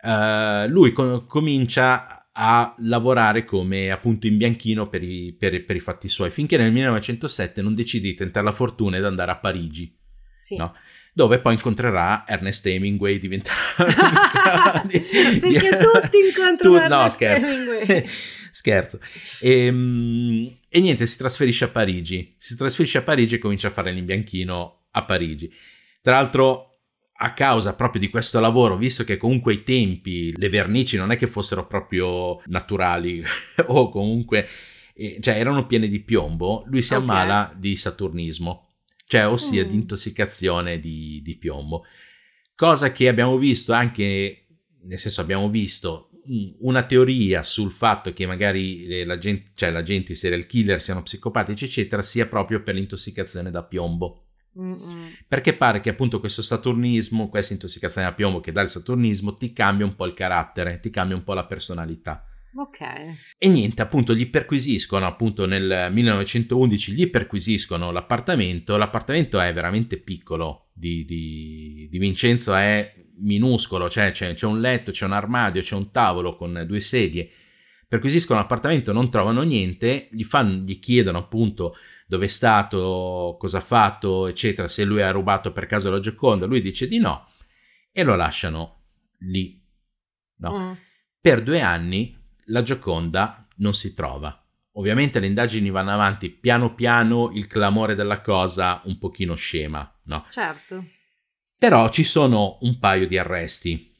eh, 0.02 0.66
lui 0.68 0.92
co- 0.92 1.24
comincia 1.24 2.28
a 2.30 2.74
lavorare 2.80 3.46
come 3.46 3.90
appunto 3.90 4.26
in 4.26 4.36
bianchino 4.36 4.90
per 4.90 5.04
i, 5.04 5.34
per, 5.38 5.64
per 5.64 5.76
i, 5.76 5.80
fatti 5.80 6.10
suoi, 6.10 6.28
finché 6.28 6.58
nel 6.58 6.70
1907 6.70 7.62
non 7.62 7.74
decide 7.74 8.08
di 8.08 8.14
tentare 8.14 8.44
la 8.44 8.52
fortuna 8.52 8.98
ed 8.98 9.06
andare 9.06 9.30
a 9.30 9.38
Parigi. 9.38 9.98
Sì. 10.36 10.56
No? 10.56 10.74
dove 11.12 11.40
poi 11.40 11.54
incontrerà 11.54 12.24
Ernest 12.26 12.64
Hemingway 12.66 13.18
diventerà 13.18 14.82
di, 14.86 15.00
perché 15.40 15.76
tutti 15.76 16.18
incontrano 16.18 16.58
tu, 16.58 16.74
Ernest 16.76 17.20
no. 17.20 17.26
Hemingway 17.26 18.04
scherzo 18.60 19.00
e, 19.40 19.66
ehm, 19.66 20.58
e, 20.68 20.80
niente 20.80 21.06
si 21.06 21.16
trasferisce 21.16 21.64
a 21.64 21.68
Parigi 21.68 22.34
si 22.36 22.56
trasferisce 22.56 22.98
a 22.98 23.02
Parigi 23.02 23.36
e 23.36 23.38
comincia 23.38 23.68
a 23.68 23.72
fare 23.72 23.90
l'imbianchino 23.90 24.86
a 24.90 25.04
Parigi 25.04 25.52
tra 26.02 26.14
l'altro 26.16 26.70
a 27.22 27.34
causa 27.34 27.74
proprio 27.74 28.00
di 28.00 28.08
questo 28.08 28.40
lavoro, 28.40 28.78
visto 28.78 29.04
che 29.04 29.18
comunque 29.18 29.52
ai 29.52 29.62
tempi 29.62 30.34
le 30.34 30.48
vernici 30.48 30.96
non 30.96 31.10
è 31.10 31.18
che 31.18 31.26
fossero 31.26 31.66
proprio 31.66 32.40
naturali 32.46 33.22
o 33.66 33.90
comunque 33.90 34.48
eh, 34.94 35.18
cioè 35.20 35.38
erano 35.38 35.66
piene 35.66 35.88
di 35.88 36.00
piombo, 36.02 36.64
lui 36.66 36.82
si 36.82 36.94
okay. 36.94 37.04
ammala 37.04 37.52
di 37.56 37.76
saturnismo, 37.76 38.68
cioè 39.06 39.26
ossia 39.26 39.64
mm. 39.64 39.68
di 39.68 39.74
intossicazione 39.74 40.80
di, 40.80 41.20
di, 41.22 41.36
piombo. 41.36 41.84
Cosa 42.54 42.90
che 42.90 43.08
abbiamo 43.08 43.36
visto 43.36 43.72
anche, 43.72 44.46
nel 44.82 44.98
senso 44.98 45.20
abbiamo 45.20 45.48
visto 45.50 46.09
una 46.60 46.84
teoria 46.84 47.42
sul 47.42 47.70
fatto 47.70 48.12
che 48.12 48.26
magari 48.26 48.84
eh, 48.84 49.04
la 49.04 49.18
gente, 49.18 49.50
cioè 49.54 49.70
la 49.70 49.82
gente, 49.82 50.12
i 50.12 50.16
serial 50.16 50.46
killer 50.46 50.80
siano 50.80 51.02
psicopatici, 51.02 51.64
eccetera, 51.64 52.02
sia 52.02 52.26
proprio 52.26 52.62
per 52.62 52.74
l'intossicazione 52.74 53.50
da 53.50 53.64
piombo. 53.64 54.26
Mm-mm. 54.58 55.12
Perché 55.28 55.54
pare 55.54 55.80
che 55.80 55.90
appunto 55.90 56.18
questo 56.20 56.42
saturnismo, 56.42 57.28
questa 57.28 57.52
intossicazione 57.52 58.06
a 58.06 58.12
piombo 58.12 58.40
che 58.40 58.52
dà 58.52 58.60
il 58.62 58.68
saturnismo, 58.68 59.34
ti 59.34 59.52
cambia 59.52 59.86
un 59.86 59.94
po' 59.94 60.06
il 60.06 60.14
carattere, 60.14 60.80
ti 60.80 60.90
cambia 60.90 61.16
un 61.16 61.24
po' 61.24 61.34
la 61.34 61.46
personalità. 61.46 62.24
Ok. 62.56 62.80
E 63.38 63.48
niente, 63.48 63.80
appunto 63.80 64.14
gli 64.14 64.28
perquisiscono, 64.28 65.06
appunto 65.06 65.46
nel 65.46 65.88
1911 65.92 66.92
gli 66.92 67.08
perquisiscono 67.08 67.92
l'appartamento, 67.92 68.76
l'appartamento 68.76 69.38
è 69.40 69.52
veramente 69.52 69.98
piccolo, 69.98 70.70
di, 70.72 71.04
di, 71.04 71.88
di 71.88 71.98
Vincenzo 71.98 72.54
è 72.54 72.92
minuscolo, 73.20 73.88
cioè 73.88 74.10
c'è, 74.10 74.34
c'è, 74.34 74.46
un 74.46 74.60
letto, 74.60 74.90
c'è 74.90 75.04
un 75.04 75.12
armadio, 75.12 75.62
c'è 75.62 75.74
un 75.74 75.90
tavolo 75.90 76.36
con 76.36 76.64
due 76.66 76.80
sedie. 76.80 77.30
Perquisiscono 77.88 78.38
l'appartamento, 78.38 78.92
non 78.92 79.10
trovano 79.10 79.42
niente, 79.42 80.08
gli, 80.12 80.22
fanno, 80.22 80.62
gli 80.64 80.78
chiedono 80.78 81.18
appunto 81.18 81.76
dove 82.06 82.26
è 82.26 82.28
stato, 82.28 83.36
cosa 83.38 83.58
ha 83.58 83.62
fatto, 83.62 84.26
eccetera, 84.26 84.68
se 84.68 84.84
lui 84.84 85.02
ha 85.02 85.10
rubato 85.10 85.52
per 85.52 85.66
caso 85.66 85.90
la 85.90 86.00
Gioconda, 86.00 86.46
lui 86.46 86.60
dice 86.60 86.86
di 86.86 86.98
no 86.98 87.28
e 87.92 88.02
lo 88.02 88.16
lasciano 88.16 88.82
lì. 89.20 89.60
No. 90.36 90.58
Mm. 90.58 90.72
Per 91.20 91.42
due 91.42 91.60
anni 91.60 92.16
la 92.46 92.62
Gioconda 92.62 93.46
non 93.56 93.74
si 93.74 93.94
trova. 93.94 94.36
Ovviamente 94.74 95.18
le 95.18 95.26
indagini 95.26 95.70
vanno 95.70 95.90
avanti, 95.90 96.30
piano 96.30 96.74
piano 96.74 97.30
il 97.32 97.46
clamore 97.46 97.94
della 97.94 98.20
cosa 98.20 98.80
un 98.84 98.98
pochino 98.98 99.34
scema, 99.34 100.00
no? 100.04 100.26
Certo. 100.30 100.84
Però 101.60 101.90
ci 101.90 102.04
sono 102.04 102.56
un 102.62 102.78
paio 102.78 103.06
di 103.06 103.18
arresti, 103.18 103.94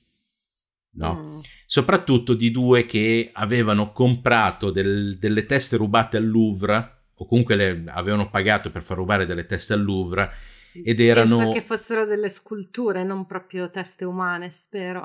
no? 0.93 1.15
Mm. 1.15 1.39
Soprattutto 1.67 2.33
di 2.33 2.51
due 2.51 2.87
che 2.87 3.29
avevano 3.35 3.93
comprato 3.93 4.71
del, 4.71 5.19
delle 5.19 5.45
teste 5.45 5.77
rubate 5.77 6.17
al 6.17 6.27
Louvre 6.27 7.09
o 7.17 7.27
comunque 7.27 7.57
le 7.57 7.85
avevano 7.89 8.31
pagato 8.31 8.71
per 8.71 8.83
far 8.83 8.97
rubare 8.97 9.27
delle 9.27 9.45
teste 9.45 9.75
al 9.75 9.83
Louvre 9.83 10.33
ed 10.73 11.01
erano... 11.01 11.37
Penso 11.37 11.53
che 11.53 11.61
fossero 11.61 12.07
delle 12.07 12.31
sculture, 12.31 13.05
non 13.05 13.27
proprio 13.27 13.69
teste 13.69 14.07
umane, 14.07 14.49
spero. 14.51 15.03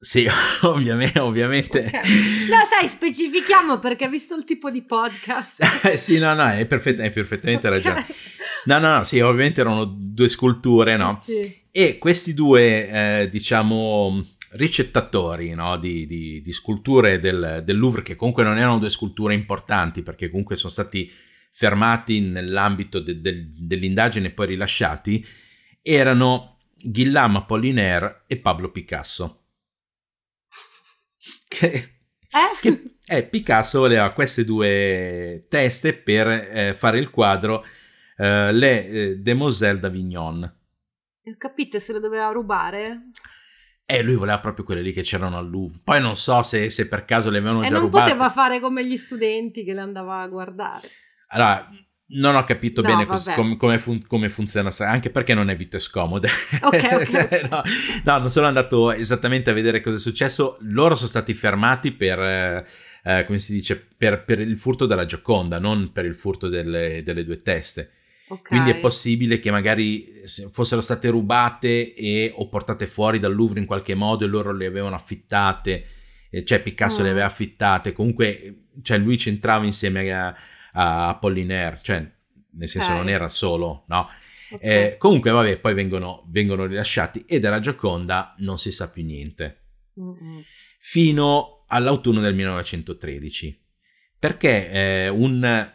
Sì, 0.00 0.26
ovviamente. 0.62 1.18
ovviamente. 1.18 1.86
Okay. 1.86 2.48
No, 2.48 2.56
sai, 2.70 2.88
specifichiamo 2.88 3.78
perché 3.78 4.04
ha 4.04 4.08
visto 4.08 4.34
il 4.36 4.44
tipo 4.44 4.70
di 4.70 4.82
podcast. 4.82 5.64
sì, 5.94 6.18
no, 6.18 6.34
no, 6.34 6.42
hai, 6.42 6.66
perfett- 6.66 7.00
hai 7.00 7.10
perfettamente 7.10 7.66
okay. 7.66 7.82
ragione. 7.82 8.06
No, 8.64 8.78
no, 8.78 8.96
no, 8.96 9.02
sì, 9.04 9.20
ovviamente 9.20 9.60
erano 9.60 9.84
due 9.84 10.28
sculture, 10.28 10.92
sì, 10.92 10.98
no? 10.98 11.22
Sì. 11.24 11.62
E 11.70 11.98
questi 11.98 12.34
due, 12.34 12.88
eh, 12.88 13.28
diciamo, 13.28 14.24
ricettatori 14.52 15.52
no? 15.54 15.76
di, 15.76 16.06
di, 16.06 16.40
di, 16.40 16.52
sculture 16.52 17.18
del, 17.18 17.62
del 17.64 17.78
Louvre, 17.78 18.02
che 18.02 18.16
comunque 18.16 18.44
non 18.44 18.56
erano 18.56 18.78
due 18.78 18.90
sculture 18.90 19.34
importanti, 19.34 20.02
perché 20.02 20.28
comunque 20.30 20.56
sono 20.56 20.72
stati 20.72 21.10
fermati 21.50 22.20
nell'ambito 22.20 23.00
de, 23.00 23.20
de, 23.20 23.52
dell'indagine 23.56 24.28
e 24.28 24.30
poi 24.30 24.48
rilasciati, 24.48 25.24
erano 25.82 26.58
Guillaume 26.80 27.38
Apollinaire 27.38 28.22
e 28.26 28.38
Pablo 28.38 28.70
Picasso. 28.70 29.47
Che, 31.48 31.66
eh? 31.66 32.60
che 32.60 32.96
eh, 33.06 33.24
Picasso 33.24 33.80
voleva 33.80 34.12
queste 34.12 34.44
due 34.44 35.46
teste 35.48 35.94
per 35.94 36.28
eh, 36.28 36.74
fare 36.74 36.98
il 36.98 37.10
quadro 37.10 37.64
eh, 38.16 38.52
Le 38.52 38.86
eh, 38.86 39.16
Demoiselles 39.16 39.80
d'Avignon. 39.80 40.56
Ho 41.24 41.34
capito 41.36 41.80
se 41.80 41.92
lo 41.92 42.00
doveva 42.00 42.28
rubare. 42.28 43.10
Eh, 43.86 44.02
lui 44.02 44.16
voleva 44.16 44.38
proprio 44.38 44.64
quelle 44.64 44.82
lì 44.82 44.92
che 44.92 45.02
c'erano 45.02 45.38
al 45.38 45.48
Louvre. 45.48 45.80
Poi 45.82 46.00
non 46.00 46.16
so 46.16 46.42
se, 46.42 46.68
se 46.68 46.88
per 46.88 47.06
caso 47.06 47.30
le 47.30 47.38
avevano 47.38 47.62
e 47.62 47.68
già 47.68 47.78
rubate. 47.78 47.86
rubate. 47.86 48.08
non 48.10 48.18
poteva 48.18 48.30
fare 48.30 48.60
come 48.60 48.86
gli 48.86 48.96
studenti 48.96 49.64
che 49.64 49.72
le 49.72 49.80
andava 49.80 50.20
a 50.20 50.28
guardare. 50.28 50.88
Allora, 51.28 51.68
non 52.10 52.36
ho 52.36 52.44
capito 52.44 52.80
no, 52.80 52.88
bene 52.88 53.06
cos- 53.06 53.30
com- 53.34 53.56
come, 53.56 53.78
fun- 53.78 54.06
come, 54.06 54.28
funziona, 54.28 54.72
anche 54.78 55.10
perché 55.10 55.34
non 55.34 55.50
è 55.50 55.56
vite 55.56 55.78
scomode. 55.78 56.28
Ok, 56.62 56.88
ok. 56.92 57.10
Cioè, 57.10 57.48
no, 57.50 57.62
no, 58.04 58.18
non 58.18 58.30
sono 58.30 58.46
andato 58.46 58.92
esattamente 58.92 59.50
a 59.50 59.52
vedere 59.52 59.80
cosa 59.80 59.96
è 59.96 60.00
successo. 60.00 60.56
Loro 60.60 60.94
sono 60.94 61.08
stati 61.08 61.34
fermati 61.34 61.92
per, 61.92 62.18
eh, 62.18 62.66
eh, 63.04 63.24
come 63.26 63.38
si 63.38 63.52
dice, 63.52 63.76
per, 63.76 64.24
per, 64.24 64.40
il 64.40 64.56
furto 64.56 64.86
della 64.86 65.04
Gioconda, 65.04 65.58
non 65.58 65.92
per 65.92 66.06
il 66.06 66.14
furto 66.14 66.48
delle, 66.48 67.02
delle 67.02 67.24
due 67.24 67.42
teste. 67.42 67.92
Okay. 68.28 68.58
Quindi 68.58 68.70
è 68.70 68.80
possibile 68.80 69.38
che 69.38 69.50
magari 69.50 70.22
fossero 70.50 70.82
state 70.82 71.08
rubate 71.08 71.94
e, 71.94 72.32
o 72.34 72.48
portate 72.48 72.86
fuori 72.86 73.18
dal 73.18 73.34
Louvre 73.34 73.60
in 73.60 73.66
qualche 73.66 73.94
modo 73.94 74.24
e 74.24 74.28
loro 74.28 74.52
le 74.52 74.66
avevano 74.66 74.94
affittate, 74.94 75.84
cioè 76.44 76.62
Picasso 76.62 77.00
mm. 77.00 77.04
le 77.04 77.10
aveva 77.10 77.26
affittate. 77.26 77.92
Comunque, 77.92 78.64
cioè 78.82 78.98
lui 78.98 79.16
c'entrava 79.16 79.64
insieme 79.64 80.12
a 80.12 80.34
a 80.78 81.08
Apollinaire, 81.08 81.80
cioè 81.82 82.08
nel 82.52 82.68
senso 82.68 82.90
okay. 82.90 83.00
non 83.00 83.08
era 83.08 83.28
solo, 83.28 83.84
no? 83.88 84.08
Okay. 84.50 84.92
Eh, 84.92 84.96
comunque, 84.96 85.30
vabbè, 85.30 85.58
poi 85.58 85.74
vengono, 85.74 86.24
vengono, 86.28 86.66
rilasciati 86.66 87.24
e 87.26 87.40
della 87.40 87.58
Gioconda 87.58 88.34
non 88.38 88.58
si 88.58 88.70
sa 88.70 88.90
più 88.90 89.04
niente. 89.04 89.64
Mm-hmm. 90.00 90.40
Fino 90.78 91.64
all'autunno 91.66 92.20
del 92.20 92.34
1913. 92.34 93.66
Perché 94.18 94.70
eh, 94.70 95.08
un, 95.08 95.72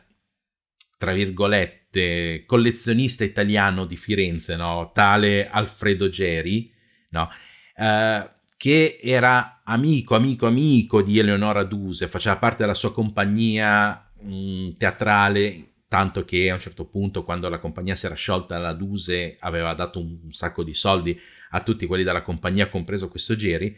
tra 0.98 1.14
virgolette, 1.14 2.44
collezionista 2.46 3.24
italiano 3.24 3.86
di 3.86 3.98
Firenze, 3.98 4.56
no? 4.56 4.92
tale 4.94 5.48
Alfredo 5.48 6.10
Geri, 6.10 6.74
no? 7.10 7.30
Uh, 7.76 8.30
che 8.58 9.00
era 9.02 9.62
amico, 9.64 10.16
amico, 10.16 10.48
amico 10.48 11.02
di 11.02 11.20
Eleonora 11.20 11.64
Duse, 11.64 12.08
faceva 12.08 12.38
parte 12.38 12.64
della 12.64 12.74
sua 12.74 12.94
compagnia 12.94 14.13
mh, 14.24 14.78
teatrale, 14.78 15.74
tanto 15.88 16.26
che 16.26 16.50
a 16.50 16.54
un 16.54 16.60
certo 16.60 16.86
punto, 16.86 17.24
quando 17.24 17.50
la 17.50 17.60
compagnia 17.60 17.96
si 17.96 18.06
era 18.06 18.16
sciolta, 18.16 18.58
la 18.58 18.74
Duse 18.74 19.38
aveva 19.40 19.74
dato 19.74 20.00
un, 20.00 20.32
sacco 20.32 20.64
di 20.64 20.74
soldi 20.74 21.20
a 21.52 21.62
tutti 21.62 21.86
quelli 21.86 22.04
della 22.04 22.24
compagnia, 22.24 22.70
compreso 22.70 23.10
questo 23.10 23.36
Geri, 23.36 23.78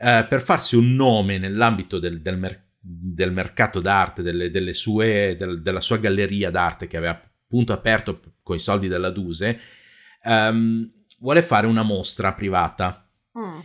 eh, 0.00 0.26
per 0.28 0.42
farsi 0.42 0.76
un 0.76 0.94
nome 0.94 1.38
nell'ambito 1.38 1.98
del, 1.98 2.20
del, 2.20 2.38
mer- 2.38 2.64
del 2.80 3.30
mercato 3.30 3.80
d'arte, 3.80 4.22
delle, 4.22 4.50
delle 4.50 4.74
sue, 4.74 5.36
del, 5.38 5.62
della 5.62 5.80
sua 5.80 5.98
galleria 5.98 6.50
d'arte 6.50 6.86
che 6.86 6.96
aveva 6.96 7.12
appunto 7.12 7.72
aperto 7.72 8.20
con 8.42 8.56
i 8.56 8.60
soldi 8.60 8.88
della 8.88 9.10
Duse, 9.10 9.60
ehm, 10.22 10.90
vuole 11.20 11.42
fare 11.42 11.66
una 11.66 11.82
mostra 11.82 12.32
privata. 12.32 13.08
Mm 13.38 13.60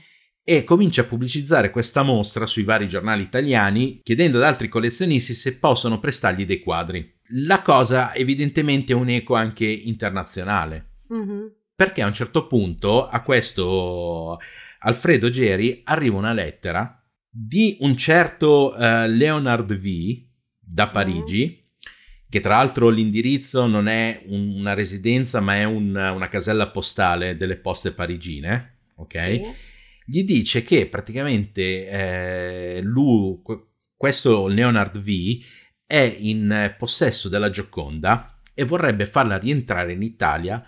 e 0.45 0.65
comincia 0.65 1.01
a 1.01 1.05
pubblicizzare 1.05 1.71
questa 1.71 2.03
mostra 2.03 2.45
sui 2.45 2.63
vari 2.63 2.87
giornali 2.87 3.23
italiani 3.23 4.01
chiedendo 4.03 4.37
ad 4.37 4.43
altri 4.43 4.67
collezionisti 4.67 5.33
se 5.33 5.57
possono 5.57 5.99
prestargli 5.99 6.45
dei 6.45 6.59
quadri. 6.59 7.11
La 7.37 7.61
cosa 7.61 8.13
evidentemente 8.13 8.91
è 8.91 8.95
un 8.95 9.09
eco 9.09 9.35
anche 9.35 9.65
internazionale. 9.65 10.89
Mm-hmm. 11.13 11.45
Perché 11.75 12.01
a 12.01 12.07
un 12.07 12.13
certo 12.13 12.45
punto 12.47 13.07
a 13.07 13.21
questo 13.21 14.37
Alfredo 14.79 15.29
Geri 15.29 15.81
arriva 15.85 16.17
una 16.17 16.33
lettera 16.33 17.01
di 17.29 17.77
un 17.79 17.95
certo 17.95 18.75
uh, 18.75 19.07
Leonard 19.07 19.75
V 19.77 20.21
da 20.59 20.89
Parigi, 20.89 21.63
mm. 21.63 21.89
che 22.29 22.39
tra 22.41 22.57
l'altro 22.57 22.89
l'indirizzo 22.89 23.65
non 23.65 23.87
è 23.87 24.23
un, 24.27 24.55
una 24.57 24.73
residenza 24.73 25.39
ma 25.39 25.55
è 25.55 25.63
un, 25.63 25.95
una 25.95 26.27
casella 26.27 26.69
postale 26.69 27.37
delle 27.37 27.55
poste 27.55 27.93
parigine, 27.93 28.79
ok? 28.95 29.17
Sì 29.17 29.71
gli 30.05 30.23
dice 30.23 30.63
che 30.63 30.87
praticamente 30.87 31.87
eh, 31.87 32.81
lui, 32.81 33.41
questo 33.95 34.47
Leonard 34.47 34.99
V 34.99 35.39
è 35.85 36.15
in 36.19 36.75
possesso 36.77 37.29
della 37.29 37.49
Gioconda 37.49 38.39
e 38.53 38.63
vorrebbe 38.63 39.05
farla 39.05 39.37
rientrare 39.37 39.93
in 39.93 40.01
Italia 40.01 40.63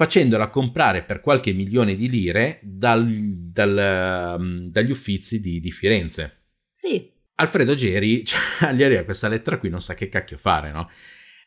facendola 0.00 0.48
comprare 0.48 1.02
per 1.02 1.20
qualche 1.20 1.52
milione 1.52 1.94
di 1.94 2.08
lire 2.08 2.58
dal, 2.62 3.06
dal, 3.06 4.36
um, 4.38 4.70
dagli 4.70 4.90
uffizi 4.90 5.42
di, 5.42 5.60
di, 5.60 5.70
Firenze. 5.70 6.44
Sì. 6.72 7.06
Alfredo 7.34 7.74
Geri, 7.74 8.24
cioè, 8.26 8.72
gli 8.72 8.82
arriva 8.82 9.04
questa 9.04 9.28
lettera 9.28 9.58
qui, 9.58 9.68
non 9.68 9.82
sa 9.82 9.92
che 9.92 10.08
cacchio 10.08 10.38
fare, 10.38 10.72
no? 10.72 10.90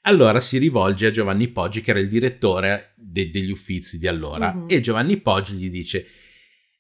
Allora 0.02 0.40
si 0.40 0.60
rivolge 0.60 1.08
a 1.08 1.12
Giovanni 1.12 1.48
Poggi, 1.48 1.82
che 1.82 1.92
era 1.92 2.00
il 2.00 2.10
direttore 2.10 2.94
de- 2.96 3.32
degli 3.32 3.50
uffizi 3.50 3.98
di 3.98 4.08
allora, 4.08 4.52
uh-huh. 4.52 4.66
e 4.68 4.82
Giovanni 4.82 5.20
Poggi 5.20 5.54
gli 5.54 5.72
dice 5.72 6.06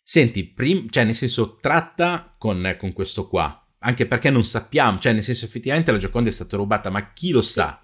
senti, 0.03 0.45
prim- 0.45 0.89
cioè 0.89 1.05
nel 1.05 1.15
senso 1.15 1.57
tratta 1.59 2.35
con, 2.37 2.75
con, 2.77 2.91
questo 2.91 3.27
qua, 3.27 3.65
anche 3.79 4.05
perché 4.05 4.29
non 4.29 4.43
sappiamo, 4.43 4.99
cioè 4.99 5.13
nel 5.13 5.23
senso 5.23 5.45
effettivamente 5.45 5.91
la 5.91 5.97
Gioconda 5.97 6.29
è 6.29 6.33
stata 6.33 6.57
rubata, 6.57 6.89
ma 6.89 7.13
chi 7.13 7.31
lo 7.31 7.41
sa? 7.41 7.79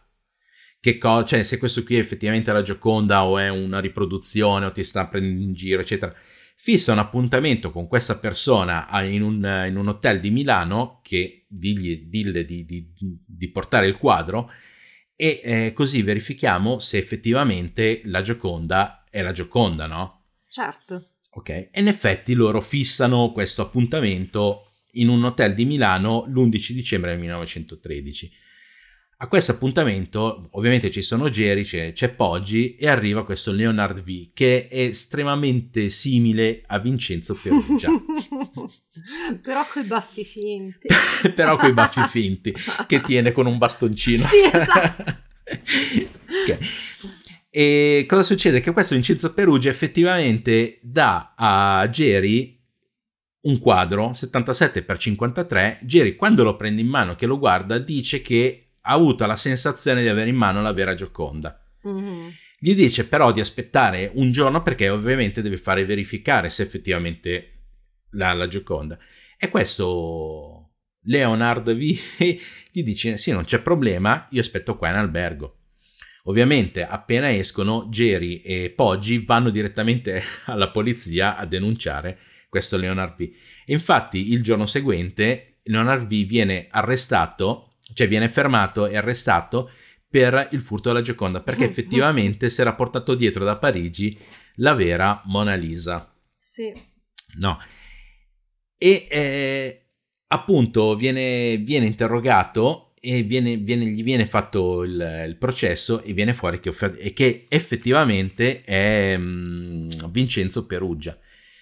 Che 0.82 0.98
co- 0.98 1.24
cioè 1.24 1.44
se 1.44 1.58
questo 1.58 1.84
qui 1.84 1.96
è 1.96 2.00
effettivamente 2.00 2.52
la 2.52 2.62
Gioconda 2.62 3.26
o 3.26 3.38
è 3.38 3.50
una 3.50 3.80
riproduzione 3.80 4.66
o 4.66 4.72
ti 4.72 4.84
sta 4.84 5.08
prendendo 5.08 5.42
in 5.42 5.54
giro, 5.54 5.82
eccetera. 5.82 6.14
Fissa 6.62 6.92
un 6.92 7.00
appuntamento 7.00 7.72
con 7.72 7.88
questa 7.88 8.18
persona 8.18 8.88
in 9.04 9.22
un, 9.22 9.66
in 9.70 9.78
un 9.78 9.88
hotel 9.88 10.20
di 10.20 10.30
Milano 10.30 11.00
che 11.02 11.46
dille 11.48 12.44
di, 12.44 12.66
di, 12.66 12.94
di 13.26 13.50
portare 13.50 13.88
il 13.88 13.98
quadro 13.98 14.52
e 15.16 15.42
eh, 15.44 15.74
così 15.74 16.02
verifichiamo 16.02 16.80
se 16.80 16.98
effettivamente 16.98 18.02
la 18.06 18.22
Gioconda 18.22 19.04
è 19.10 19.22
la 19.22 19.32
Gioconda, 19.32 19.86
no? 19.86 20.28
Certo. 20.48 21.16
Ok, 21.39 21.50
e 21.50 21.72
in 21.75 21.88
effetti 21.88 22.34
loro 22.34 22.60
fissano 22.60 23.32
questo 23.32 23.62
appuntamento 23.62 24.67
in 24.93 25.08
un 25.08 25.23
hotel 25.23 25.54
di 25.54 25.63
Milano 25.63 26.25
l'11 26.28 26.71
dicembre 26.73 27.12
del 27.12 27.19
1913. 27.19 28.32
A 29.21 29.28
questo 29.28 29.54
appuntamento 29.54 30.49
ovviamente 30.52 30.91
ci 30.91 31.02
sono 31.02 31.30
Geri, 31.30 31.63
c'è, 31.63 31.93
c'è, 31.93 32.10
Poggi 32.13 32.75
e 32.75 32.89
arriva 32.89 33.23
questo 33.23 33.54
Leonard 33.54 34.02
V 34.04 34.32
che 34.34 34.67
è 34.67 34.82
estremamente 34.82 35.89
simile 35.89 36.62
a 36.67 36.78
Vincenzo 36.80 37.39
Perugia. 37.41 37.89
Però 39.41 39.65
coi 39.71 39.84
baffi 39.84 40.25
finti. 40.25 40.88
Però 41.34 41.56
coi 41.56 41.71
baffi 41.71 42.02
finti 42.08 42.54
che 42.86 43.02
tiene 43.02 43.32
con 43.32 43.45
un 43.45 43.58
bastoncino. 43.58 44.25
Sì, 44.25 44.43
esatto. 44.43 45.28
okay. 46.43 46.58
E 47.50 48.06
cosa 48.08 48.24
succede? 48.24 48.62
Che 48.62 48.72
questo 48.72 48.94
Vincenzo 48.94 49.34
Perugia 49.34 49.70
effettivamente 49.70 50.80
dà 50.82 51.34
a 51.36 51.88
Jerry 51.90 52.60
un 53.42 53.60
quadro 53.60 54.12
77x53. 54.12 55.80
Jerry, 55.82 56.16
quando 56.16 56.44
lo 56.44 56.56
prende 56.56 56.82
in 56.82 56.88
mano, 56.88 57.16
che 57.16 57.26
lo 57.26 57.40
guarda, 57.40 57.78
dice 57.80 58.22
che 58.22 58.74
ha 58.82 58.94
avuto 58.94 59.26
la 59.26 59.36
sensazione 59.36 60.02
di 60.02 60.08
avere 60.08 60.30
in 60.30 60.36
mano 60.36 60.62
la 60.62 60.74
vera 60.74 60.94
Gioconda. 60.94 61.60
Mm-hmm. 61.88 62.28
Gli 62.60 62.76
dice 62.76 63.08
però 63.08 63.32
di 63.32 63.40
aspettare 63.40 64.12
un 64.16 64.32
giorno 64.32 64.62
perché 64.62 64.90
ovviamente 64.90 65.42
deve 65.42 65.58
fare 65.58 65.86
verificare 65.86 66.50
se 66.50 66.64
effettivamente 66.64 67.62
la, 68.12 68.34
la 68.34 68.48
Gioconda. 68.48 68.98
E 69.38 69.50
questo 69.50 70.72
Leonard 71.04 71.74
V 71.74 71.80
gli 72.72 72.84
dice: 72.84 73.18
Sì, 73.18 73.32
non 73.32 73.46
c'è 73.46 73.62
problema, 73.62 74.28
io 74.32 74.42
aspetto 74.42 74.78
qua 74.78 74.90
in 74.90 74.96
albergo. 74.96 75.59
Ovviamente 76.23 76.86
appena 76.86 77.34
escono, 77.34 77.88
Jerry 77.89 78.38
e 78.38 78.71
Poggi 78.75 79.23
vanno 79.25 79.49
direttamente 79.49 80.21
alla 80.45 80.69
polizia 80.69 81.38
a 81.38 81.45
denunciare 81.45 82.19
questo 82.49 82.77
Leonard 82.77 83.15
V. 83.15 83.21
E 83.21 83.73
infatti 83.73 84.32
il 84.32 84.43
giorno 84.43 84.65
seguente 84.65 85.60
Leonard 85.63 86.05
V 86.08 86.25
viene 86.25 86.67
arrestato, 86.69 87.75
cioè 87.93 88.08
viene 88.08 88.29
fermato 88.29 88.88
e 88.88 88.97
arrestato 88.97 89.71
per 90.10 90.49
il 90.51 90.60
furto 90.60 90.89
della 90.89 91.01
Gioconda, 91.01 91.41
perché 91.41 91.63
effettivamente 91.65 92.49
si 92.49 92.62
era 92.62 92.73
portato 92.73 93.15
dietro 93.15 93.45
da 93.45 93.58
Parigi 93.58 94.17
la 94.55 94.73
vera 94.73 95.21
Mona 95.25 95.53
Lisa. 95.55 96.12
Sì. 96.36 96.71
No. 97.36 97.60
E 98.77 99.08
eh, 99.10 99.86
appunto 100.27 100.95
viene, 100.95 101.58
viene 101.58 101.86
interrogato 101.86 102.88
e 103.02 103.24
viene, 103.24 103.58
viene, 103.58 103.86
gli 103.86 104.04
viene 104.04 104.26
fatto 104.26 104.84
il, 104.84 105.26
il, 105.28 105.36
processo 105.38 106.02
e 106.02 106.14
viene 106.14 106.34
fuori 106.34 106.60
che, 106.60 106.72
che 107.14 107.46
effettivamente 107.48 108.64
è 108.64 109.16
um, 109.16 109.88
Vincenzo 110.10 110.66
Perugia. 110.66 111.18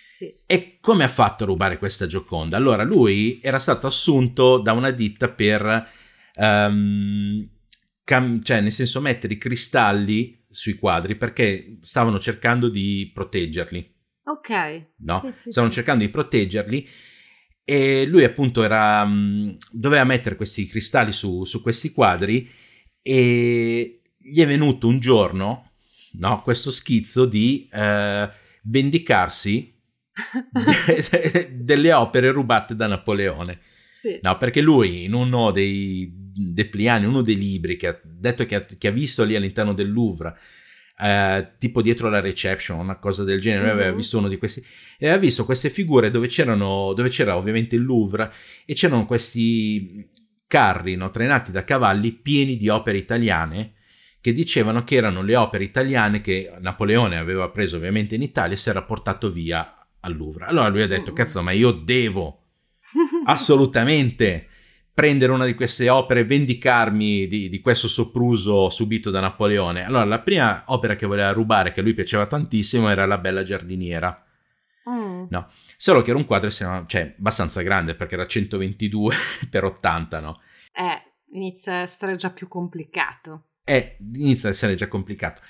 Sì. 0.06 0.34
E 0.45 0.78
come 0.82 1.04
ha 1.04 1.08
fatto 1.08 1.43
a 1.43 1.47
rubare 1.47 1.78
questa 1.78 2.08
Gioconda? 2.08 2.58
Allora, 2.58 2.84
lui 2.84 3.39
era 3.41 3.60
stato 3.60 3.88
assunto 3.88 4.58
da 4.58 4.71
una 4.73 4.91
ditta 4.91 5.30
per, 5.30 5.89
um, 6.36 7.47
cam- 8.04 8.41
cioè 8.41 8.62
nel 8.62 8.71
senso 8.71 9.00
mettere 9.00 9.34
i 9.36 9.38
cristalli 9.38 10.45
sui 10.50 10.73
quadri 10.73 11.15
perché 11.15 11.78
stavano 11.82 12.19
cercando 12.19 12.69
di 12.69 13.12
proteggerli. 13.13 13.95
Ok. 14.23 14.88
No? 14.97 15.19
Sì, 15.19 15.32
sì, 15.34 15.52
stavano 15.52 15.71
cercando 15.71 16.04
di 16.04 16.10
proteggerli 16.10 16.88
e 17.69 18.06
lui 18.06 18.23
appunto 18.23 18.63
era, 18.63 19.06
mm, 19.06 19.56
doveva 19.71 20.06
mettere 20.06 20.38
questi 20.38 20.65
cristalli 20.67 21.12
su, 21.12 21.43
su, 21.43 21.62
questi 21.62 21.91
quadri 21.91 22.49
e 23.01 23.99
gli 24.17 24.39
è 24.39 24.47
venuto 24.47 24.88
un 24.88 24.99
giorno 24.99 25.71
no, 26.13 26.41
questo 26.43 26.71
schizzo 26.71 27.25
di 27.25 27.67
eh, 27.69 28.30
vendicarsi 28.63 29.75
delle 31.51 31.91
opere 31.91 32.32
rubate 32.32 32.73
da 32.73 32.88
Napoleone. 32.88 33.60
Sì. 33.89 34.17
No, 34.21 34.38
perché 34.38 34.62
lui 34.62 35.03
in 35.03 35.13
uno 35.13 35.51
dei 35.51 36.10
depliani, 36.13 37.06
uno 37.06 37.21
dei 37.21 37.36
libri 37.36 37.75
che 37.75 37.88
ha 37.88 37.99
detto 38.01 38.45
che 38.45 38.56
ha, 38.56 38.63
che 38.63 38.88
ha 38.88 38.91
visto 38.91 39.25
lì 39.25 39.36
all'interno 39.36 39.73
del 39.73 39.91
Louvre, 39.91 40.38
eh, 40.99 41.53
tipo 41.57 41.81
dietro 41.81 42.10
la 42.10 42.19
reception, 42.19 42.79
una 42.79 42.97
cosa 42.97 43.23
del 43.23 43.39
genere. 43.39 43.65
Mm-hmm. 43.65 43.73
aveva 43.73 43.95
visto 43.95 44.17
uno 44.17 44.27
di 44.27 44.38
questi 44.38 44.63
e 44.97 45.07
aveva 45.07 45.21
visto 45.21 45.45
queste 45.45 45.69
figure 45.69 46.10
dove, 46.10 46.27
c'erano, 46.27 46.93
dove 46.93 47.10
c'era 47.10 47.38
ovviamente 47.38 47.75
il 47.75 47.83
Louvre 47.83 48.31
e 48.65 48.73
c'erano 48.73 49.05
questi 49.05 50.10
carri 50.47 50.95
no, 50.95 51.10
trainati 51.10 51.51
da 51.51 51.63
cavalli 51.63 52.13
pieni 52.13 52.57
di 52.57 52.69
opere 52.69 52.97
italiane 52.97 53.73
che 54.21 54.33
dicevano 54.33 54.83
che 54.83 54.95
erano 54.95 55.21
le 55.21 55.36
opere 55.36 55.63
italiane 55.63 56.21
che 56.21 56.51
Napoleone 56.60 57.17
aveva 57.17 57.49
preso 57.49 57.77
ovviamente 57.77 58.15
in 58.15 58.21
Italia 58.21 58.55
e 58.55 58.57
si 58.57 58.69
era 58.69 58.81
portato 58.81 59.31
via 59.31 59.88
al 59.99 60.15
Louvre. 60.15 60.45
Allora 60.45 60.67
lui 60.69 60.81
ha 60.81 60.88
detto, 60.88 61.13
cazzo, 61.13 61.41
ma 61.43 61.51
io 61.51 61.71
devo 61.71 62.45
assolutamente 63.25 64.47
prendere 64.97 65.31
una 65.31 65.45
di 65.45 65.53
queste 65.53 65.89
opere 65.89 66.21
e 66.21 66.25
vendicarmi 66.25 67.27
di, 67.27 67.49
di, 67.49 67.62
questo 67.62 67.88
sopruso 67.88 68.67
subito 68.71 69.12
da 69.12 69.19
Napoleone. 69.19 69.86
Allora, 69.86 70.05
la 70.05 70.21
prima 70.21 70.63
opera 70.69 70.95
che 70.95 71.05
voleva 71.05 71.31
rubare, 71.33 71.71
che 71.71 71.81
a 71.81 71.83
lui 71.83 71.93
piaceva 71.93 72.25
tantissimo, 72.25 72.89
era 72.89 73.05
La 73.05 73.19
Bella 73.19 73.43
Giardiniera. 73.43 74.25
Mm. 74.89 75.25
No, 75.29 75.51
solo 75.77 76.01
che 76.01 76.10
era 76.10 76.17
un 76.17 76.25
quadro 76.25 76.49
cioè, 76.49 77.13
abbastanza 77.15 77.62
grande 77.62 77.93
perché 77.93 78.15
era 78.15 78.25
122 78.25 79.13
per 79.51 79.65
80, 79.65 80.19
no? 80.19 80.41
Eh, 80.73 81.12
inizia 81.33 81.73
a 81.73 81.81
essere 81.81 82.15
già 82.15 82.31
più 82.31 82.47
complicato. 82.47 83.49
è, 83.63 83.97
inizia 83.99 84.49
ad 84.49 84.55
essere 84.55 84.73
già 84.73 84.88
complicato. 84.88 85.43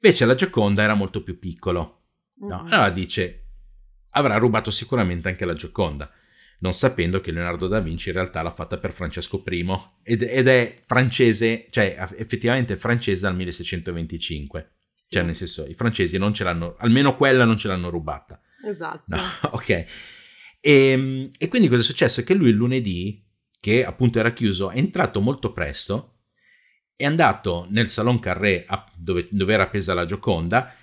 Invece 0.00 0.24
la 0.26 0.36
Gioconda 0.36 0.84
era 0.84 0.94
molto 0.94 1.24
più 1.24 1.40
piccolo. 1.40 2.02
No? 2.34 2.62
Mm. 2.62 2.72
Allora 2.72 2.90
dice, 2.90 3.46
avrà 4.10 4.36
rubato 4.36 4.70
sicuramente 4.70 5.28
anche 5.28 5.44
la 5.44 5.54
Gioconda, 5.54 6.08
non 6.62 6.74
sapendo 6.74 7.20
che 7.20 7.32
Leonardo 7.32 7.66
da 7.66 7.80
Vinci 7.80 8.08
in 8.08 8.14
realtà 8.14 8.40
l'ha 8.42 8.50
fatta 8.50 8.78
per 8.78 8.92
Francesco 8.92 9.42
I 9.48 9.66
ed, 10.04 10.22
ed 10.22 10.46
è 10.48 10.78
francese, 10.84 11.66
cioè 11.70 11.96
effettivamente 12.16 12.76
francese 12.76 13.22
dal 13.22 13.34
1625. 13.36 14.70
Sì, 14.94 15.14
Cioè 15.14 15.22
nel 15.24 15.34
senso, 15.34 15.66
i 15.66 15.74
francesi 15.74 16.16
non 16.18 16.32
ce 16.32 16.44
l'hanno, 16.44 16.76
almeno 16.78 17.16
quella 17.16 17.44
non 17.44 17.56
ce 17.56 17.66
l'hanno 17.68 17.90
rubata. 17.90 18.40
esatto. 18.64 19.02
No, 19.06 19.20
ok. 19.52 19.84
E, 20.60 21.30
e 21.36 21.48
quindi 21.48 21.68
cosa 21.68 21.80
è 21.80 21.84
successo? 21.84 22.22
Che 22.22 22.34
lui 22.34 22.50
il 22.50 22.54
lunedì, 22.54 23.24
che 23.58 23.84
appunto 23.84 24.20
era 24.20 24.32
chiuso, 24.32 24.70
è 24.70 24.78
entrato 24.78 25.20
molto 25.20 25.52
presto, 25.52 26.20
è 26.94 27.04
andato 27.04 27.66
nel 27.70 27.88
Salon 27.88 28.20
Carré 28.20 28.64
a- 28.68 28.88
dove, 28.94 29.26
dove 29.30 29.52
era 29.52 29.64
appesa 29.64 29.94
la 29.94 30.04
Gioconda, 30.04 30.74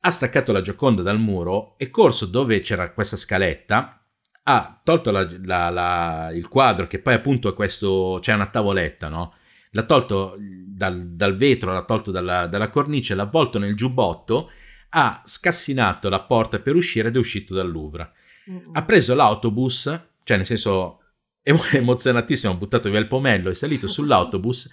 ha 0.00 0.10
staccato 0.10 0.50
la 0.50 0.60
Gioconda 0.60 1.02
dal 1.02 1.20
muro 1.20 1.78
e 1.78 1.90
corso 1.90 2.26
dove 2.26 2.58
c'era 2.60 2.90
questa 2.92 3.16
scaletta, 3.16 4.04
ha 4.50 4.80
tolto 4.82 5.10
la- 5.10 5.28
la- 5.44 5.68
la- 5.70 6.30
il 6.32 6.48
quadro 6.48 6.86
che 6.86 7.00
poi 7.00 7.12
appunto 7.14 7.48
è 7.50 7.54
questo, 7.54 8.18
c'è 8.20 8.32
una 8.32 8.46
tavoletta, 8.46 9.08
no? 9.08 9.34
L'ha 9.72 9.82
tolto 9.84 10.36
dal, 10.38 11.08
dal 11.10 11.36
vetro, 11.36 11.72
l'ha 11.72 11.84
tolto 11.84 12.10
dalla, 12.10 12.46
dalla 12.46 12.70
cornice, 12.70 13.14
l'ha 13.14 13.24
avvolto 13.24 13.58
nel 13.58 13.74
giubbotto, 13.76 14.50
ha 14.90 15.22
scassinato 15.26 16.08
la 16.08 16.20
porta 16.22 16.58
per 16.60 16.74
uscire 16.76 17.08
ed 17.08 17.16
è 17.16 17.18
uscito 17.18 17.54
dal 17.54 17.70
Louvre 17.70 18.12
Mm. 18.50 18.70
ha 18.72 18.82
preso 18.82 19.14
l'autobus, 19.14 19.82
cioè 20.24 20.36
nel 20.38 20.46
senso 20.46 21.00
emo- 21.42 21.60
emozionatissimo, 21.70 22.50
ha 22.50 22.56
buttato 22.56 22.88
via 22.88 22.98
il 22.98 23.06
pomello, 23.06 23.50
è 23.50 23.54
salito 23.54 23.86
sull'autobus 23.88 24.70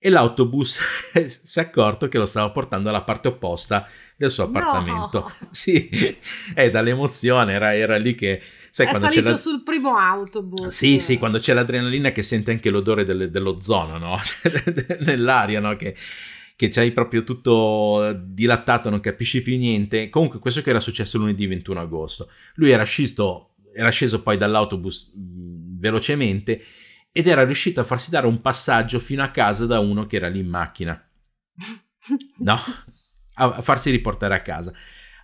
e 0.00 0.10
l'autobus 0.10 0.78
si 1.42 1.58
è 1.58 1.62
accorto 1.62 2.06
che 2.08 2.18
lo 2.18 2.26
stava 2.26 2.50
portando 2.50 2.88
alla 2.88 3.02
parte 3.02 3.28
opposta 3.28 3.88
del 4.16 4.30
suo 4.30 4.44
No! 4.44 4.50
appartamento. 4.50 5.32
Sì, 5.50 5.88
è 6.54 6.70
dall'emozione, 6.70 7.52
era, 7.52 7.74
era 7.74 7.96
lì 7.96 8.14
che... 8.14 8.40
Sai, 8.70 8.86
È 8.86 8.90
quando 8.90 9.08
c'è 9.08 9.14
salito 9.14 9.32
la... 9.32 9.36
sul 9.36 9.62
primo 9.62 9.96
autobus. 9.96 10.68
Sì, 10.68 11.00
sì, 11.00 11.18
quando 11.18 11.38
c'è 11.38 11.52
l'adrenalina 11.52 12.12
che 12.12 12.22
sente 12.22 12.50
anche 12.52 12.70
l'odore 12.70 13.04
del- 13.04 13.30
dell'ozono, 13.30 13.98
no? 13.98 14.20
Nell'aria, 15.00 15.58
no? 15.58 15.74
Che, 15.74 15.96
che 16.54 16.68
c'hai 16.68 16.92
proprio 16.92 17.24
tutto 17.24 18.12
dilattato, 18.24 18.90
non 18.90 19.00
capisci 19.00 19.42
più 19.42 19.56
niente. 19.56 20.10
Comunque, 20.10 20.38
questo 20.38 20.60
che 20.62 20.70
era 20.70 20.80
successo 20.80 21.18
lunedì 21.18 21.46
21 21.46 21.80
agosto. 21.80 22.30
Lui 22.54 22.70
era 22.70 22.84
sceso, 22.84 23.54
era 23.74 23.90
sceso 23.90 24.22
poi 24.22 24.36
dall'autobus 24.36 25.12
mh, 25.14 25.78
velocemente 25.80 26.62
ed 27.18 27.26
era 27.26 27.44
riuscito 27.44 27.80
a 27.80 27.84
farsi 27.84 28.10
dare 28.10 28.28
un 28.28 28.40
passaggio 28.40 29.00
fino 29.00 29.24
a 29.24 29.30
casa 29.32 29.66
da 29.66 29.80
uno 29.80 30.06
che 30.06 30.14
era 30.14 30.28
lì 30.28 30.38
in 30.38 30.46
macchina. 30.46 30.94
No? 32.38 32.58
A, 33.34 33.60
farsi 33.60 33.90
riportare 33.90 34.34
a 34.36 34.40
casa. 34.40 34.72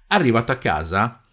Arrivato 0.08 0.50
a 0.50 0.56
casa, 0.56 1.24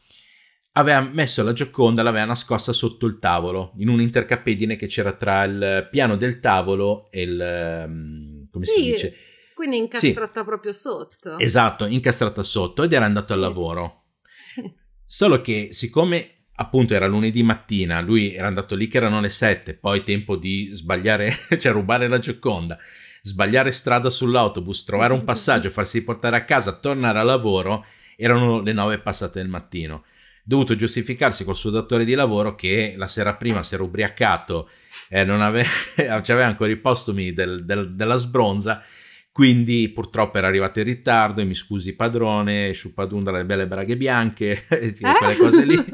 aveva 0.74 1.02
messo 1.02 1.42
la 1.44 1.52
Gioconda, 1.52 2.04
l'aveva 2.04 2.26
nascosta 2.26 2.74
sotto 2.74 3.08
il 3.08 3.18
tavolo, 3.18 3.74
in 3.78 3.90
un'intercapedine 3.90 4.76
che 4.76 4.86
c'era 4.86 5.14
tra 5.14 5.44
il 5.46 5.88
piano 5.90 6.16
del 6.16 6.40
tavolo 6.40 7.10
e 7.10 7.22
il... 7.24 7.42
ehm, 7.42 8.50
come 8.52 8.66
si 8.66 8.72
Sì, 8.72 8.82
dice? 8.84 9.16
Quindi 9.56 9.78
incastrata 9.78 10.44
proprio 10.46 10.74
sotto. 10.74 11.40
Esatto, 11.40 11.86
incastrata 11.88 12.44
sotto 12.44 12.84
ed 12.84 12.94
era 12.94 13.06
andato 13.06 13.26
Sì. 13.28 13.34
al 13.34 13.40
lavoro. 13.40 14.04
Sì. 14.34 14.72
Solo 15.04 15.42
che 15.42 15.70
siccome 15.72 16.41
appunto 16.56 16.94
era 16.94 17.08
lunedì 17.08 17.44
mattina, 17.44 18.02
lui 18.02 18.34
era 18.34 18.48
andato 18.48 18.76
lì 18.76 18.88
che 18.88 18.98
erano 18.98 19.20
le 19.20 19.30
7, 19.30 19.74
poi 19.74 20.04
tempo 20.04 20.36
di 20.36 20.70
sbagliare, 20.74 21.32
cioè 21.58 21.72
rubare 21.72 22.08
la 22.08 22.20
Gioconda, 22.20 22.78
sbagliare 23.22 23.72
strada 23.72 24.10
sull'autobus, 24.10 24.84
trovare 24.84 25.14
un 25.14 25.24
passaggio, 25.24 25.70
farsi 25.70 26.04
portare 26.04 26.36
a 26.36 26.46
casa, 26.46 26.74
tornare 26.74 27.20
a 27.20 27.24
lavoro, 27.24 27.86
erano 28.16 28.62
le 28.62 28.74
9 28.74 29.00
passate 29.00 29.40
del 29.40 29.50
mattino. 29.50 30.04
Dovuto 30.44 30.76
giustificarsi 30.76 31.44
col 31.44 31.56
suo 31.56 31.70
datore 31.70 32.04
di 32.04 32.16
lavoro 32.16 32.56
che 32.56 32.96
la 32.98 33.08
sera 33.08 33.36
prima 33.36 33.62
si 33.64 33.76
era 33.76 33.84
ubriacato, 33.84 34.70
eh, 35.10 35.24
non 35.24 35.42
ave- 35.42 35.66
aveva 36.10 36.46
ancora 36.46 36.72
i 36.72 36.78
postumi 36.78 37.32
del- 37.34 37.64
del- 37.64 37.94
della 37.94 38.16
sbronza 38.16 38.84
quindi 39.32 39.90
purtroppo 39.90 40.38
era 40.40 40.48
arrivato 40.48 40.80
in 40.80 40.86
ritardo 40.86 41.40
e 41.40 41.46
mi 41.46 41.54
scusi 41.54 41.94
padrone, 41.96 42.74
sciupadunda 42.74 43.32
le 43.32 43.46
belle 43.46 43.66
braghe 43.66 43.96
bianche, 43.96 44.66
e 44.68 44.94
quelle 45.00 45.36
cose 45.38 45.66
lì. 45.66 45.86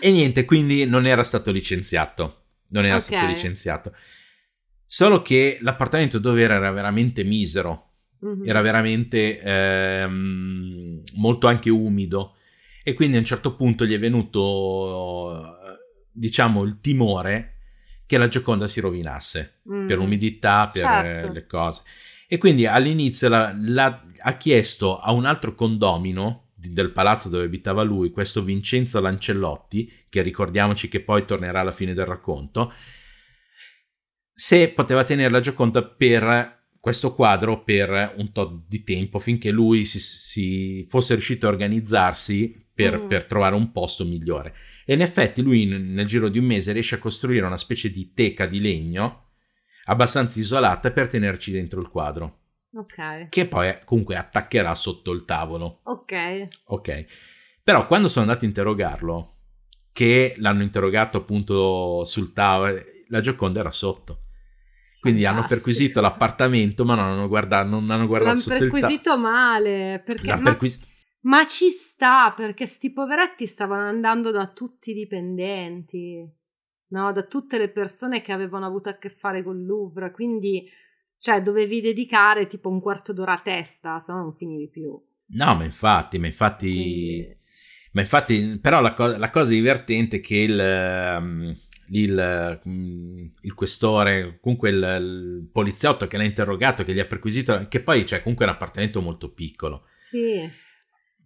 E 0.00 0.10
niente, 0.10 0.44
quindi 0.44 0.84
non 0.86 1.06
era 1.06 1.22
stato 1.24 1.50
licenziato. 1.52 2.44
Non 2.68 2.84
era 2.84 2.96
Ok. 2.96 3.02
stato 3.02 3.26
licenziato. 3.26 3.94
Solo 4.86 5.22
che 5.22 5.58
l'appartamento 5.60 6.18
dove 6.18 6.42
era 6.42 6.54
era 6.56 6.70
veramente 6.70 7.22
misero, 7.24 7.92
Mhm. 8.20 8.46
era 8.46 8.60
veramente 8.60 9.40
ehm, 9.40 11.02
molto 11.14 11.46
anche 11.46 11.70
umido 11.70 12.34
e 12.82 12.94
quindi 12.94 13.16
a 13.16 13.20
un 13.20 13.24
certo 13.24 13.54
punto 13.56 13.84
gli 13.86 13.94
è 13.94 13.98
venuto 13.98 15.56
diciamo 16.12 16.62
il 16.64 16.78
timore 16.80 17.54
che 18.06 18.18
la 18.18 18.26
Gioconda 18.28 18.66
si 18.68 18.80
rovinasse 18.80 19.60
Mm. 19.70 19.86
per 19.86 19.96
l'umidità, 19.96 20.68
per 20.72 20.82
Certo. 20.82 21.32
le 21.32 21.46
cose. 21.46 21.82
E 22.26 22.38
quindi 22.38 22.66
all'inizio 22.66 23.28
la- 23.28 23.54
la- 23.58 24.00
ha 24.22 24.36
chiesto 24.36 24.98
a 24.98 25.12
un 25.12 25.24
altro 25.24 25.54
condomino 25.54 26.49
del 26.60 26.92
palazzo 26.92 27.28
dove 27.28 27.44
abitava 27.44 27.82
lui, 27.82 28.10
questo 28.10 28.42
Vincenzo 28.42 29.00
Lancellotti, 29.00 29.90
che 30.08 30.22
ricordiamoci 30.22 30.88
che 30.88 31.00
poi 31.00 31.24
tornerà 31.24 31.60
alla 31.60 31.70
fine 31.70 31.94
del 31.94 32.06
racconto, 32.06 32.72
se 34.32 34.68
poteva 34.70 35.04
tenere 35.04 35.30
la 35.30 35.40
Gioconda 35.40 35.82
per 35.84 36.58
questo 36.80 37.14
quadro 37.14 37.62
per 37.62 38.14
un 38.16 38.32
tot 38.32 38.64
di 38.66 38.82
tempo 38.82 39.18
finché 39.18 39.50
lui 39.50 39.84
si, 39.84 39.98
si 40.00 40.86
fosse 40.88 41.12
riuscito 41.14 41.46
a 41.46 41.50
organizzarsi 41.50 42.68
per, 42.72 42.98
Mm. 43.00 43.06
per 43.08 43.24
trovare 43.26 43.54
un 43.54 43.70
posto 43.70 44.06
migliore. 44.06 44.54
E 44.86 44.94
in 44.94 45.02
effetti 45.02 45.42
lui 45.42 45.62
in- 45.62 45.92
nel 45.92 46.06
giro 46.06 46.28
di 46.30 46.38
un 46.38 46.46
mese 46.46 46.72
riesce 46.72 46.94
a 46.94 46.98
costruire 46.98 47.44
una 47.44 47.58
specie 47.58 47.90
di 47.90 48.12
teca 48.14 48.46
di 48.46 48.60
legno 48.60 49.26
abbastanza 49.84 50.40
isolata 50.40 50.90
per 50.90 51.08
tenerci 51.08 51.50
dentro 51.50 51.80
il 51.82 51.88
quadro, 51.88 52.39
Ok. 52.72 53.28
che 53.28 53.46
poi 53.46 53.78
comunque 53.84 54.16
attaccherà 54.16 54.74
sotto 54.74 55.10
il 55.12 55.24
tavolo. 55.24 55.80
Ok. 55.84 56.44
Ok. 56.66 57.04
Però 57.62 57.86
quando 57.86 58.08
sono 58.08 58.26
andato 58.26 58.44
a 58.44 58.48
interrogarlo, 58.48 59.34
che 59.92 60.34
l'hanno 60.38 60.62
interrogato 60.62 61.18
appunto 61.18 62.04
sul 62.04 62.32
tavolo, 62.32 62.80
la 63.08 63.20
Gioconda 63.20 63.60
era 63.60 63.70
sotto. 63.70 64.22
Quindi 65.00 65.24
hanno 65.24 65.40
Fantastico. 65.40 65.64
perquisito 65.64 66.00
l'appartamento, 66.00 66.84
ma 66.84 66.94
non 66.94 67.06
hanno 67.06 67.26
guardato, 67.26 67.68
non 67.68 67.90
hanno 67.90 68.06
guardato 68.06 68.38
L'hanno 68.38 68.58
perquisito 68.60 69.18
male. 69.18 70.02
Perché, 70.04 70.36
ma, 70.36 70.42
perquis- 70.50 70.78
ma 71.22 71.46
ci 71.46 71.70
sta, 71.70 72.32
perché 72.36 72.66
sti 72.66 72.92
poveretti 72.92 73.46
stavano 73.46 73.86
andando 73.86 74.30
da 74.30 74.46
tutti 74.48 74.90
i 74.90 74.94
dipendenti, 74.94 76.30
no? 76.88 77.12
Da 77.12 77.22
tutte 77.22 77.56
le 77.58 77.70
persone 77.70 78.20
che 78.20 78.32
avevano 78.32 78.66
avuto 78.66 78.90
a 78.90 78.94
che 78.94 79.08
fare 79.08 79.42
con 79.42 79.58
il 79.58 79.64
Louvre. 79.64 80.10
Quindi, 80.10 80.68
cioè, 81.20 81.42
dovevi 81.42 81.80
dedicare 81.80 82.46
tipo 82.46 82.68
un 82.68 82.80
quarto 82.80 83.12
d'ora 83.12 83.34
a 83.34 83.40
testa, 83.40 83.98
se 83.98 84.10
no 84.12 84.22
non 84.22 84.32
finivi 84.32 84.68
più. 84.68 84.90
No, 85.32 85.54
ma 85.54 85.64
infatti, 85.64 86.18
ma 86.18 86.26
infatti... 86.26 86.72
Quindi- 86.72 87.38
Ma 87.92 88.00
infatti, 88.02 88.58
però 88.60 88.80
la, 88.80 88.94
co- 88.94 89.16
la 89.16 89.30
cosa 89.30 89.50
divertente 89.50 90.16
è 90.16 90.20
che 90.20 90.36
il, 90.36 90.58
ehm, 90.58 91.56
il, 91.88 92.60
mm, 92.68 93.26
il 93.40 93.54
questore, 93.54 94.38
comunque 94.40 94.70
il, 94.70 94.76
il 94.76 95.48
poliziotto 95.52 96.06
che 96.06 96.16
l'ha 96.16 96.22
interrogato, 96.24 96.84
che 96.84 96.94
gli 96.94 97.00
ha 97.00 97.04
perquisito, 97.06 97.66
che 97.68 97.82
poi 97.82 98.04
c'è 98.04 98.22
comunque 98.22 98.44
un 98.46 98.52
appartamento 98.52 99.00
molto 99.00 99.32
piccolo. 99.32 99.86
Sì. 99.98 100.48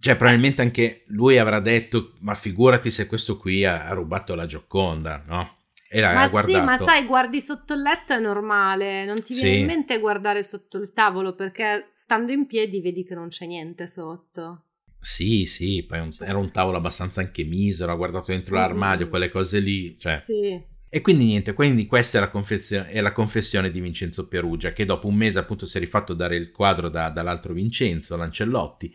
Cioè, 0.00 0.16
probabilmente 0.16 0.62
anche 0.62 1.04
lui 1.08 1.38
avrà 1.38 1.60
detto, 1.60 2.14
ma 2.20 2.34
figurati 2.34 2.90
se 2.90 3.06
questo 3.06 3.36
qui 3.36 3.64
ha, 3.64 3.84
ha 3.86 3.92
rubato 3.92 4.34
la 4.34 4.46
Gioconda, 4.46 5.22
no? 5.26 5.53
E 5.96 6.00
l'ha 6.00 6.12
Ma 6.28 6.42
sì, 6.44 6.60
ma 6.60 6.76
sai, 6.76 7.04
guardi 7.04 7.40
sotto 7.40 7.72
il 7.74 7.82
letto 7.82 8.12
è 8.14 8.18
normale, 8.18 9.04
non 9.04 9.22
ti 9.22 9.32
viene 9.34 9.50
Sì. 9.52 9.58
in 9.60 9.66
mente 9.66 9.98
guardare 10.00 10.42
sotto 10.42 10.78
il 10.78 10.92
tavolo 10.92 11.34
perché 11.34 11.90
stando 11.92 12.32
in 12.32 12.46
piedi 12.46 12.80
vedi 12.80 13.04
che 13.04 13.14
non 13.14 13.28
c'è 13.28 13.46
niente 13.46 13.86
sotto. 13.86 14.64
Sì, 14.98 15.46
sì, 15.46 15.84
poi 15.86 16.00
un- 16.00 16.14
era 16.20 16.38
un 16.38 16.50
tavolo 16.50 16.78
abbastanza 16.78 17.20
anche 17.20 17.44
misero, 17.44 17.92
ha 17.92 17.96
guardato 17.96 18.32
dentro 18.32 18.56
l'armadio, 18.56 19.08
quelle 19.08 19.28
cose 19.28 19.60
lì, 19.60 19.96
cioè... 19.98 20.16
Sì. 20.16 20.60
E 20.88 21.00
quindi 21.00 21.26
niente, 21.26 21.52
quindi 21.54 21.86
questa 21.86 22.18
è 22.18 22.20
la, 22.20 22.30
confezio- 22.30 22.84
è 22.84 23.00
la 23.00 23.12
confessione 23.12 23.70
di 23.70 23.80
Vincenzo 23.80 24.26
Perugia, 24.28 24.72
che 24.72 24.84
dopo 24.84 25.06
un 25.08 25.14
mese 25.16 25.38
appunto 25.38 25.66
si 25.66 25.76
è 25.76 25.80
rifatto 25.80 26.14
dare 26.14 26.36
il 26.36 26.50
quadro 26.50 26.88
da- 26.88 27.10
dall'altro 27.10 27.52
Vincenzo, 27.52 28.16
Lancellotti, 28.16 28.92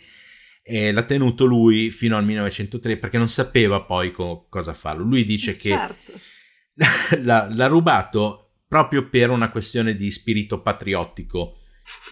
e 0.64 0.92
l'ha 0.92 1.04
tenuto 1.04 1.46
lui 1.46 1.90
fino 1.92 2.16
al 2.18 2.24
1903 2.26 2.98
perché 2.98 3.18
non 3.18 3.28
sapeva 3.30 3.82
poi 3.82 4.12
co- 4.12 4.48
cosa 4.50 4.74
farlo. 4.74 5.04
Lui 5.04 5.26
dice 5.26 5.54
che 5.54 5.70
Certo. 5.70 6.20
l'ha, 7.22 7.48
l'ha 7.52 7.68
rubato 7.68 8.62
proprio 8.68 9.10
per 9.10 9.30
una 9.30 9.50
questione 9.50 9.96
di 9.96 10.12
spirito 10.12 10.62
patriottico 10.62 11.58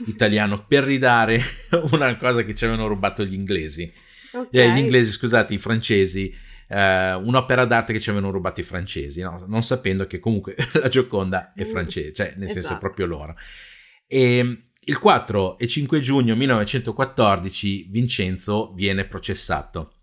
italiano, 0.07 0.65
per 0.65 0.83
ridare 0.83 1.39
una 1.91 2.17
cosa 2.17 2.43
che 2.43 2.55
ci 2.55 2.65
avevano 2.65 2.87
rubato 2.87 3.23
gli 3.23 3.33
inglesi. 3.33 3.91
Ok. 4.33 4.49
Eh, 4.51 4.71
gli 4.71 4.79
inglesi, 4.79 5.11
scusate, 5.11 5.53
i 5.53 5.59
francesi, 5.59 6.33
eh, 6.67 7.13
un'opera 7.13 7.65
d'arte 7.65 7.93
che 7.93 7.99
ci 7.99 8.09
avevano 8.09 8.31
rubato 8.31 8.59
i 8.59 8.63
francesi, 8.63 9.21
no? 9.21 9.43
non 9.47 9.63
sapendo 9.63 10.05
che 10.07 10.19
comunque 10.19 10.55
la 10.73 10.87
Gioconda 10.89 11.53
è 11.53 11.63
Mm, 11.63 11.69
francese, 11.69 12.13
cioè 12.13 12.33
nel 12.37 12.49
senso 12.49 12.69
esatto. 12.69 12.79
proprio 12.79 13.05
loro. 13.05 13.35
E 14.07 14.63
Il 14.87 14.99
4 14.99 15.57
e 15.57 15.67
5 15.67 15.99
giugno 15.99 16.35
1914 16.35 17.87
Vincenzo 17.89 18.73
viene 18.73 19.05
processato. 19.05 19.93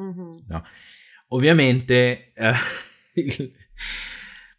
Mm-hmm. 0.00 0.36
No. 0.48 0.64
Ovviamente, 1.28 2.32
eh, 2.34 2.52
il, 3.14 3.52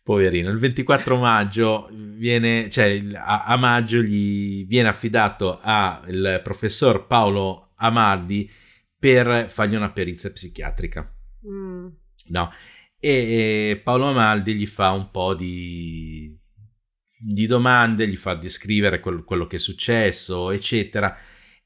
poverino, 0.06 0.52
il 0.52 0.60
24 0.60 1.18
maggio 1.18 1.90
viene, 1.92 2.70
cioè 2.70 3.02
a, 3.16 3.46
a 3.46 3.58
maggio 3.58 4.02
gli 4.02 4.66
viene 4.68 4.88
affidato 4.88 5.60
al 5.62 6.42
professor 6.44 7.08
Paolo 7.08 7.72
Amardi 7.78 8.50
per 8.98 9.50
fargli 9.50 9.76
una 9.76 9.92
perizia 9.92 10.32
psichiatrica. 10.32 11.12
Mm. 11.48 11.88
No. 12.28 12.52
E, 13.00 13.10
e 13.10 13.82
Paolo 13.84 14.06
Amaldi 14.06 14.56
gli 14.56 14.66
fa 14.66 14.92
un 14.92 15.10
po' 15.10 15.34
di, 15.34 16.36
di 17.18 17.46
domande, 17.48 18.08
gli 18.08 18.16
fa 18.16 18.36
descrivere 18.36 19.00
quel, 19.00 19.24
quello 19.24 19.48
che 19.48 19.56
è 19.56 19.60
successo, 19.60 20.52
eccetera. 20.52 21.18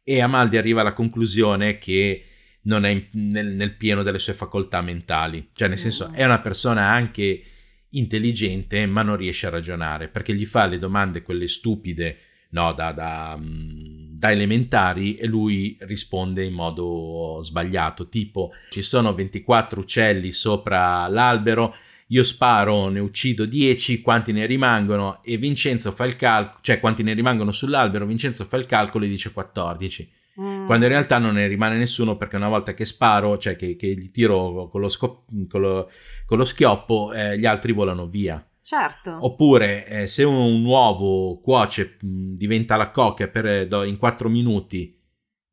E 0.01 0.21
Amaldi 0.21 0.57
arriva 0.57 0.81
alla 0.81 0.93
conclusione 0.93 1.77
che 1.77 2.23
non 2.69 2.85
è 2.85 2.89
in, 2.89 3.07
nel, 3.11 3.47
nel, 3.47 3.75
pieno 3.75 4.03
delle 4.03 4.19
sue 4.19 4.33
facoltà 4.33 4.79
mentali. 4.81 5.49
Cioè, 5.53 5.67
nel 5.67 5.79
senso, 5.79 6.07
mm. 6.07 6.13
è 6.13 6.23
una 6.23 6.39
persona 6.39 6.85
anche 6.85 7.43
intelligente, 7.89 8.85
ma 8.85 9.01
non 9.01 9.17
riesce 9.17 9.47
a 9.47 9.49
ragionare 9.49 10.07
perché 10.07 10.33
gli 10.35 10.45
fa 10.45 10.67
le 10.67 10.77
domande, 10.77 11.23
quelle 11.23 11.47
stupide, 11.47 12.17
no, 12.51 12.71
da, 12.73 12.91
da, 12.91 13.35
mm, 13.37 14.15
da, 14.15 14.31
elementari 14.31 15.15
e 15.15 15.25
lui 15.25 15.75
risponde 15.81 16.43
in 16.43 16.53
modo 16.53 17.39
sbagliato, 17.41 18.07
tipo 18.07 18.51
ci 18.69 18.83
sono 18.83 19.15
24 19.15 19.79
uccelli 19.79 20.31
sopra 20.31 21.07
l'albero, 21.07 21.75
io 22.11 22.23
sparo, 22.23 22.89
ne 22.89 22.99
uccido 22.99 23.45
10, 23.45 24.01
quanti 24.01 24.31
ne 24.31 24.45
rimangono? 24.45 25.21
E 25.23 25.37
Vincenzo 25.37 25.91
fa 25.91 26.05
il 26.05 26.15
calcolo, 26.15 26.59
cioè 26.61 26.79
quanti 26.79 27.01
ne 27.01 27.13
rimangono 27.13 27.51
sull'albero, 27.51 28.05
Vincenzo 28.05 28.45
fa 28.45 28.57
il 28.57 28.67
calcolo 28.67 29.05
e 29.05 29.07
dice 29.07 29.31
14. 29.31 30.11
Mm. 30.39 30.65
Quando 30.65 30.85
in 30.85 30.91
realtà 30.91 31.17
non 31.17 31.33
ne 31.33 31.47
rimane 31.47 31.75
nessuno 31.75 32.15
perché 32.15 32.37
una 32.37 32.47
volta 32.47 32.73
che 32.73 32.85
sparo, 32.85 33.37
cioè 33.37 33.55
che, 33.55 33.75
che 33.75 33.87
gli 33.87 34.09
tiro 34.09 34.69
con 34.69 34.79
lo, 34.79 34.87
scop- 34.87 35.47
con 35.49 35.61
lo, 35.61 35.91
con 36.25 36.37
lo 36.37 36.45
schioppo, 36.45 37.11
eh, 37.13 37.37
gli 37.37 37.45
altri 37.45 37.73
volano 37.73 38.07
via. 38.07 38.43
Certo. 38.61 39.17
Oppure 39.21 39.87
eh, 39.87 40.07
se 40.07 40.23
un, 40.23 40.35
un, 40.35 40.63
uovo 40.63 41.39
cuoce, 41.39 41.97
mh, 41.99 42.35
diventa 42.35 42.75
la 42.75 42.91
cocca 42.91 43.27
per, 43.27 43.45
eh, 43.45 43.67
do, 43.67 43.83
in 43.83 43.97
4 43.97 44.29
minuti, 44.29 44.95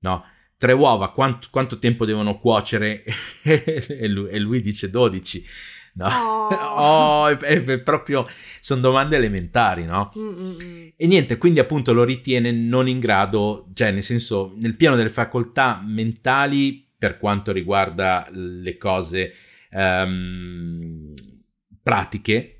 no? 0.00 0.24
Tre 0.58 0.72
uova, 0.72 1.12
quanto, 1.12 1.48
quanto 1.50 1.78
tempo 1.78 2.04
devono 2.04 2.38
cuocere? 2.38 3.02
e, 3.42 4.08
lui, 4.08 4.28
e, 4.28 4.38
lui, 4.38 4.60
dice 4.60 4.90
12. 4.90 5.44
No? 5.96 6.06
Oh, 6.06 6.48
oh 7.24 7.26
è, 7.28 7.36
è, 7.36 7.80
proprio, 7.80 8.26
sono 8.60 8.80
domande 8.80 9.16
elementari, 9.16 9.84
no? 9.84 10.12
Mm-mm. 10.16 10.92
E 10.94 11.06
niente, 11.06 11.38
quindi 11.38 11.58
appunto 11.58 11.92
lo 11.92 12.04
ritiene 12.04 12.52
non 12.52 12.88
in 12.88 12.98
grado, 12.98 13.68
cioè 13.74 13.90
nel 13.90 14.02
senso, 14.02 14.52
nel 14.56 14.76
piano 14.76 14.96
delle 14.96 15.08
facoltà 15.08 15.82
mentali 15.84 16.86
per 16.98 17.18
quanto 17.18 17.52
riguarda 17.52 18.28
le 18.30 18.76
cose 18.76 19.32
um, 19.70 21.12
pratiche, 21.82 22.52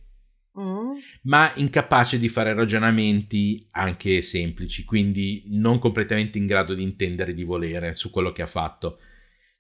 Mm. 0.59 0.97
ma 1.25 1.53
incapace 1.57 2.19
di 2.19 2.31
fare 2.31 2.55
ragionamenti 2.55 3.69
anche 3.73 4.23
semplici, 4.23 4.85
quindi 4.87 5.45
non 5.49 5.79
completamente 5.79 6.39
in 6.39 6.47
grado 6.47 6.73
di 6.73 6.83
intendere 6.83 7.35
di 7.35 7.45
volere 7.45 7.93
su 7.93 8.11
quello 8.11 8.33
che 8.33 8.41
ha 8.41 8.47
fatto. 8.47 8.99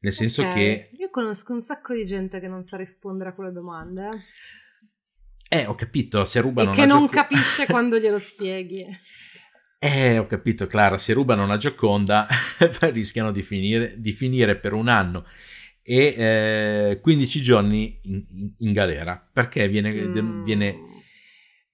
Nel 0.06 0.14
senso 0.14 0.42
okay. 0.42 0.54
che... 0.54 0.88
Io 0.98 1.10
conosco 1.10 1.52
un 1.52 1.60
sacco 1.60 1.92
di 1.92 2.04
gente 2.04 2.38
che 2.38 2.46
non 2.46 2.62
sa 2.62 2.76
rispondere 2.76 3.30
a 3.30 3.34
quelle 3.34 3.50
domande. 3.50 4.08
Eh, 5.48 5.66
ho 5.66 5.74
capito, 5.74 6.24
se 6.24 6.40
rubano... 6.40 6.70
E 6.70 6.74
che 6.74 6.86
non 6.86 7.00
gioc- 7.00 7.14
capisce 7.14 7.66
quando 7.66 7.98
glielo 7.98 8.20
spieghi. 8.20 8.86
Eh, 9.80 10.18
ho 10.18 10.26
capito, 10.26 10.68
Clara, 10.68 10.96
se 10.96 11.12
rubano 11.12 11.42
una 11.42 11.56
gioconda 11.56 12.28
rischiano 12.92 13.32
di 13.32 13.42
finire, 13.42 14.00
di 14.00 14.12
finire 14.12 14.56
per 14.56 14.74
un 14.74 14.86
anno 14.86 15.26
e 15.82 16.14
eh, 16.16 17.00
15 17.02 17.42
giorni 17.42 17.98
in, 18.04 18.24
in, 18.28 18.52
in 18.58 18.72
galera 18.72 19.28
perché 19.32 19.68
viene, 19.68 19.92
mm. 19.92 20.44
viene, 20.44 20.78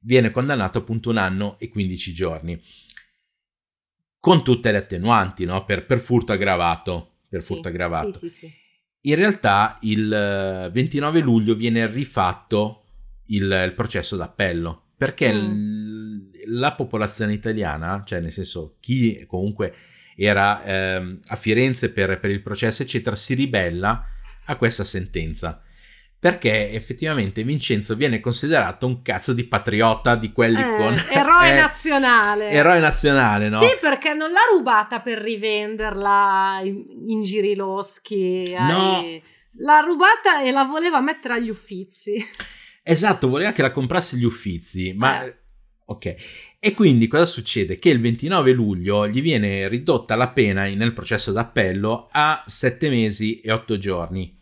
viene, 0.01 0.31
condannato 0.31 0.79
appunto 0.79 1.09
un 1.09 1.17
anno 1.19 1.59
e 1.59 1.69
15 1.69 2.13
giorni 2.13 2.63
con 4.19 4.45
tutte 4.45 4.71
le 4.71 4.79
attenuanti 4.79 5.47
no? 5.47 5.65
per, 5.65 5.87
per, 5.87 5.99
furto 5.99 6.33
aggravato 6.33 7.12
per 7.33 7.41
sì, 7.41 7.47
furto 7.47 7.69
aggravato 7.69 8.13
sì, 8.13 8.29
sì, 8.29 8.53
in 9.01 9.15
realtà 9.15 9.79
il 9.83 10.71
29 10.71 11.19
eh, 11.19 11.23
luglio 11.23 11.55
viene 11.55 11.87
rifatto 11.87 12.85
il, 13.29 13.43
il 13.65 13.73
processo 13.75 14.17
d'appello 14.17 14.91
perché 14.97 15.33
mm. 15.33 15.39
l, 15.39 16.31
la 16.59 16.75
popolazione 16.75 17.33
italiana 17.33 18.03
cioè 18.05 18.21
nel 18.21 18.33
senso 18.33 18.77
chi 18.81 19.25
comunque 19.27 19.75
era 20.17 20.63
ehm, 20.65 21.21
a 21.27 21.37
Firenze 21.37 21.93
per, 21.93 22.19
per, 22.21 22.31
il 22.31 22.43
processo, 22.43 22.83
eccetera, 22.83 23.17
si 23.17 23.35
ribella 23.35 24.05
a 24.45 24.57
questa 24.57 24.85
sentenza. 24.85 25.63
Perché 26.23 26.71
effettivamente 26.71 27.43
Vincenzo 27.43 27.97
viene 27.97 28.21
considerato 28.21 28.87
un 28.87 29.03
cazzo 29.03 29.33
di 29.33 29.43
patriota 29.43 30.15
di 30.15 30.31
quelli 30.31 30.61
eh, 30.61 30.77
con. 30.77 30.95
Eroe 31.11 31.51
eh, 31.51 31.61
nazionale. 31.61 32.49
Eroe 32.51 32.79
nazionale, 32.79 33.49
no? 33.49 33.61
Sì, 33.61 33.77
perché 33.81 34.15
non 34.15 34.31
l'ha 34.31 34.47
rubata 34.53 35.01
per 35.01 35.19
rivenderla 35.19 36.61
in, 36.63 36.85
in 37.09 37.25
giri 37.25 37.57
loschi. 37.57 38.53
No. 38.53 38.99
Ai... 38.99 39.21
L'ha 39.57 39.81
rubata 39.81 40.45
e 40.45 40.53
la 40.53 40.63
voleva 40.63 41.01
mettere 41.01 41.35
agli 41.35 41.49
uffizi. 41.49 42.25
Esatto, 42.85 43.29
voleva 43.29 43.51
che 43.51 43.63
la 43.63 43.73
comprassi 43.73 44.17
gli 44.17 44.25
uffizi, 44.25 44.95
ma. 44.97 45.25
Eh. 45.25 45.37
Ok. 45.87 46.15
E 46.61 46.73
quindi 46.73 47.09
cosa 47.09 47.27
succede? 47.27 47.81
Che 47.81 47.89
il 47.89 48.01
29 48.01 48.53
luglio 48.53 49.09
gli 49.09 49.21
viene 49.21 49.67
ridotta 49.67 50.15
la 50.15 50.29
pena 50.29 50.67
nel 50.67 50.93
processo 50.93 51.33
d'appello 51.33 52.11
a 52.13 52.45
7 52.47 52.89
mesi 52.91 53.41
e 53.41 53.51
8 53.51 53.77
giorni 53.77 54.39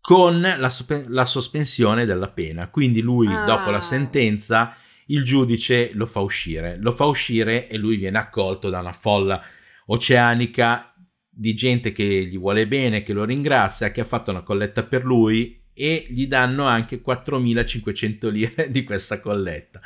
con 0.00 0.40
la, 0.40 0.70
la 1.08 1.26
sospensione 1.26 2.04
della 2.04 2.30
pena. 2.30 2.68
Quindi 2.68 3.00
lui, 3.00 3.26
ah. 3.26 3.44
dopo 3.44 3.70
la 3.70 3.80
sentenza, 3.80 4.74
il 5.06 5.24
giudice 5.24 5.90
lo 5.94 6.06
fa 6.06 6.20
uscire. 6.20 6.78
Lo 6.80 6.92
fa 6.92 7.04
uscire 7.04 7.68
e 7.68 7.76
lui 7.76 7.96
viene 7.96 8.18
accolto 8.18 8.70
da 8.70 8.80
una 8.80 8.92
folla 8.92 9.42
oceanica 9.86 10.94
di 11.28 11.54
gente 11.54 11.92
che 11.92 12.04
gli 12.04 12.38
vuole 12.38 12.66
bene, 12.66 13.02
che 13.02 13.12
lo 13.12 13.24
ringrazia, 13.24 13.90
che 13.90 14.00
ha 14.00 14.04
fatto 14.04 14.30
una 14.30 14.42
colletta 14.42 14.84
per 14.84 15.04
lui 15.04 15.58
e 15.72 16.06
gli 16.10 16.26
danno 16.26 16.64
anche 16.64 17.02
4.500 17.02 18.30
lire 18.30 18.70
di 18.70 18.84
questa 18.84 19.20
colletta. 19.20 19.80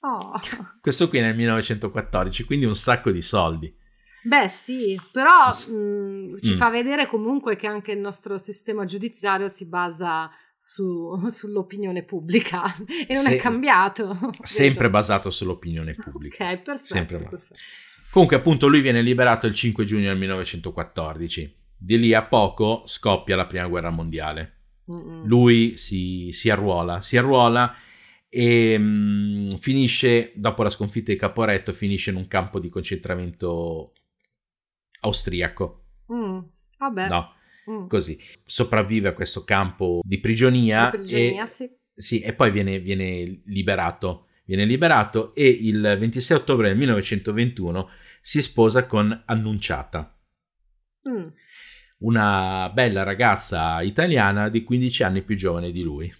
Oh. 0.00 0.40
Questo 0.80 1.08
qui 1.08 1.20
nel 1.20 1.34
1914, 1.34 2.44
quindi 2.44 2.64
un 2.64 2.76
sacco 2.76 3.10
di 3.10 3.22
soldi. 3.22 3.74
Beh 4.26 4.48
sì, 4.48 5.00
però 5.12 5.48
mh, 5.48 5.72
mm, 5.72 6.36
ci 6.40 6.54
mm. 6.54 6.56
fa 6.56 6.68
vedere 6.68 7.06
comunque 7.06 7.54
che 7.54 7.68
anche 7.68 7.92
il 7.92 8.00
nostro 8.00 8.38
sistema 8.38 8.84
giudiziario 8.84 9.46
si 9.46 9.68
basa 9.68 10.28
su, 10.58 11.16
sull'opinione 11.28 12.02
pubblica 12.02 12.64
e 13.06 13.14
non 13.14 13.22
Se, 13.22 13.36
è 13.36 13.40
cambiato. 13.40 14.18
Sempre 14.42 14.90
basato 14.90 15.30
sull'opinione 15.30 15.94
pubblica. 15.94 16.50
Ok, 16.50 16.62
perfetto, 16.62 17.16
perfetto. 17.18 17.54
Comunque 18.10 18.36
appunto 18.36 18.66
lui 18.66 18.80
viene 18.80 19.00
liberato 19.00 19.46
il 19.46 19.54
5 19.54 19.84
giugno 19.84 20.08
del 20.08 20.18
1914. 20.18 21.64
Di 21.78 21.98
lì 21.98 22.12
a 22.12 22.24
poco 22.24 22.82
scoppia 22.86 23.36
la 23.36 23.46
prima 23.46 23.68
guerra 23.68 23.90
mondiale. 23.90 24.54
Mm-mm. 24.90 25.24
Lui 25.26 25.76
si, 25.76 26.30
si 26.32 26.50
arruola, 26.50 27.00
si 27.00 27.16
arruola 27.16 27.72
e 28.28 28.76
mh, 28.76 28.82
mm, 28.82 29.50
finisce, 29.58 30.32
dopo 30.34 30.64
la 30.64 30.70
sconfitta 30.70 31.12
di 31.12 31.18
Caporetto, 31.18 31.72
finisce 31.72 32.10
in 32.10 32.16
un 32.16 32.26
campo 32.26 32.58
di 32.58 32.68
concentramento 32.68 33.92
austriaco. 35.06 35.84
Mm, 36.12 36.38
vabbè. 36.78 37.08
No, 37.08 37.32
mm. 37.70 37.86
così. 37.86 38.18
Sopravvive 38.44 39.08
a 39.08 39.14
questo 39.14 39.44
campo 39.44 40.00
di 40.04 40.18
prigionia. 40.18 40.90
Di 40.90 40.98
prigionia, 40.98 41.44
e, 41.44 41.46
sì. 41.46 41.70
sì. 41.94 42.20
E 42.20 42.32
poi 42.32 42.50
viene, 42.50 42.78
viene 42.78 43.42
liberato. 43.46 44.26
Viene 44.44 44.64
liberato 44.64 45.34
e 45.34 45.48
il 45.48 45.80
26 45.80 46.36
ottobre 46.36 46.68
del 46.68 46.76
1921 46.76 47.90
si 48.20 48.42
sposa 48.42 48.86
con 48.86 49.22
Annunciata. 49.26 50.16
Mm. 51.08 51.26
Una 51.98 52.70
bella 52.72 53.02
ragazza 53.02 53.80
italiana 53.82 54.48
di 54.48 54.62
15 54.62 55.02
anni 55.02 55.22
più 55.22 55.34
giovane 55.34 55.72
di 55.72 55.82
lui. 55.82 56.12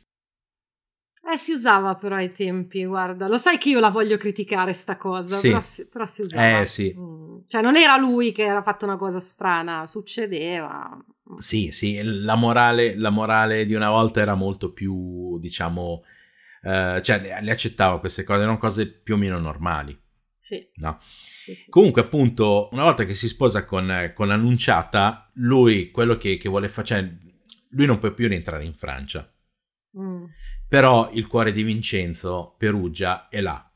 Eh, 1.37 1.39
si 1.39 1.53
usava 1.53 1.95
però 1.95 2.17
ai 2.17 2.33
tempi, 2.33 2.85
guarda, 2.85 3.29
lo 3.29 3.37
sai 3.37 3.59
che 3.59 3.69
io 3.69 3.79
la 3.79 3.91
voglio 3.91 4.17
criticare 4.17 4.73
sta 4.73 4.97
cosa, 4.97 5.37
sì. 5.37 5.49
però, 5.49 5.61
si, 5.61 5.89
però, 5.89 6.07
si, 6.07 6.23
usava. 6.23 6.61
Eh, 6.61 6.67
sì. 6.67 6.95
Mm. 6.99 7.39
Cioè 7.47 7.63
non 7.63 7.77
era 7.77 7.97
lui 7.99 8.33
che 8.33 8.45
era 8.45 8.63
fatto 8.63 8.87
una 8.87 8.97
cosa 8.97 9.21
strana, 9.21 9.87
succedeva. 9.87 10.99
Sì, 11.39 11.71
sì, 11.71 12.01
la 12.03 12.35
morale, 12.35 12.97
la 12.97 13.11
morale 13.11 13.67
di 13.67 13.75
una 13.75 13.91
volta 13.91 14.21
era 14.21 14.35
molto 14.35 14.73
più, 14.73 15.39
diciamo, 15.39 16.03
eh, 16.63 17.01
cioè 17.03 17.21
le, 17.21 17.39
le, 17.43 17.51
accettava 17.51 18.01
queste 18.01 18.25
cose, 18.25 18.43
erano 18.43 18.59
cose 18.59 18.91
più 18.91 19.15
o 19.15 19.19
meno 19.19 19.39
normali. 19.39 19.99
Sì. 20.39 20.67
No? 20.77 20.99
Sì, 21.01 21.55
sì. 21.55 21.71
Comunque, 21.71 22.03
appunto, 22.03 22.69
una 22.73 22.85
volta 22.85 23.05
che 23.05 23.15
si 23.15 23.29
sposa 23.29 23.65
con, 23.65 24.13
con 24.15 24.29
l'annunciata, 24.29 25.31
lui 25.35 25.91
quello 25.91 26.17
che, 26.17 26.37
che 26.37 26.49
vuole 26.49 26.69
fare, 26.69 26.87
cioè, 26.87 27.17
lui 27.71 27.87
non 27.87 27.99
può 27.99 28.11
più 28.13 28.27
rientrare 28.27 28.65
in 28.65 28.75
Francia. 28.75 29.31
Mm. 29.99 30.25
Però 30.69 31.11
il 31.13 31.27
cuore 31.27 31.53
di 31.53 31.63
Vincenzo, 31.63 32.55
Perugia, 32.59 33.29
è 33.29 33.41
là, 33.41 33.73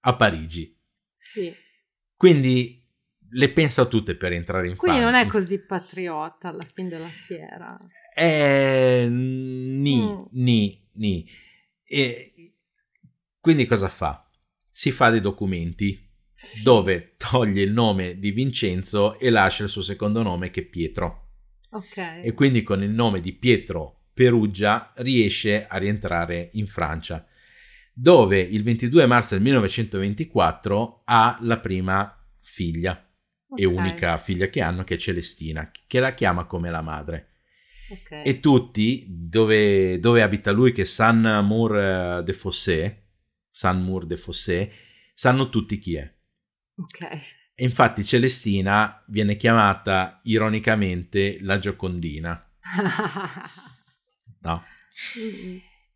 a 0.00 0.16
Parigi. 0.16 0.76
Sì. 1.14 1.54
Quindi 2.16 2.84
le 3.30 3.50
pensa 3.52 3.84
tutte 3.86 4.16
per 4.16 4.32
entrare 4.32 4.68
in 4.68 4.76
Quindi 4.76 5.00
non 5.00 5.14
è 5.14 5.26
così 5.26 5.64
patriotta 5.64 6.48
alla 6.48 6.64
fine 6.64 6.88
della 6.88 7.06
fiera. 7.08 7.78
Eh, 8.14 9.06
ni, 9.10 10.00
Mm. 10.02 10.22
ni, 10.32 10.88
ni. 10.94 11.28
E 11.84 12.54
quindi 13.40 13.66
cosa 13.66 13.88
fa? 13.88 14.28
Si 14.70 14.90
fa 14.90 15.10
dei 15.10 15.20
documenti 15.20 16.08
Sì. 16.32 16.62
dove 16.62 17.14
toglie 17.16 17.62
il 17.62 17.72
nome 17.72 18.18
di 18.18 18.30
Vincenzo 18.30 19.18
e 19.18 19.30
lascia 19.30 19.64
il 19.64 19.68
suo 19.68 19.82
secondo 19.82 20.22
nome 20.22 20.50
che 20.50 20.60
è 20.62 20.64
Pietro. 20.64 21.28
Ok. 21.70 21.96
E 22.22 22.32
quindi 22.34 22.62
con 22.62 22.82
il 22.82 22.90
nome 22.90 23.20
di 23.20 23.32
Pietro 23.34 23.95
Perugia 24.16 24.92
riesce 24.96 25.66
a 25.66 25.76
rientrare 25.76 26.48
in 26.52 26.66
Francia, 26.66 27.26
dove 27.92 28.40
il 28.40 28.62
22 28.62 29.04
marzo 29.04 29.34
del 29.34 29.42
1924 29.42 31.02
ha 31.04 31.36
la 31.42 31.58
prima 31.60 32.18
figlia 32.40 32.98
e 33.54 33.66
Ok. 33.66 33.76
unica 33.76 34.16
figlia 34.16 34.46
che 34.46 34.62
hanno, 34.62 34.84
che 34.84 34.94
è 34.94 34.96
Celestina, 34.96 35.70
che 35.86 36.00
la 36.00 36.14
chiama 36.14 36.46
come 36.46 36.70
la 36.70 36.80
madre. 36.80 37.32
Ok. 37.90 38.22
E 38.24 38.40
tutti, 38.40 39.04
dove, 39.06 40.00
dove 40.00 40.22
abita 40.22 40.50
lui, 40.50 40.72
che 40.72 40.82
è 40.82 40.86
Saint-Mour 40.86 42.22
de 42.22 42.32
Fossé, 42.32 43.08
Saint-Mour 43.50 44.06
de 44.06 44.16
Fossé, 44.16 44.72
sanno 45.12 45.50
tutti 45.50 45.76
chi 45.76 45.96
è. 45.96 46.10
Ok. 46.76 47.00
E 47.54 47.64
infatti 47.64 48.02
Celestina 48.02 49.04
viene 49.08 49.36
chiamata 49.36 50.20
ironicamente 50.24 51.36
la 51.42 51.58
Giocondina. 51.58 52.42
No. 54.40 54.62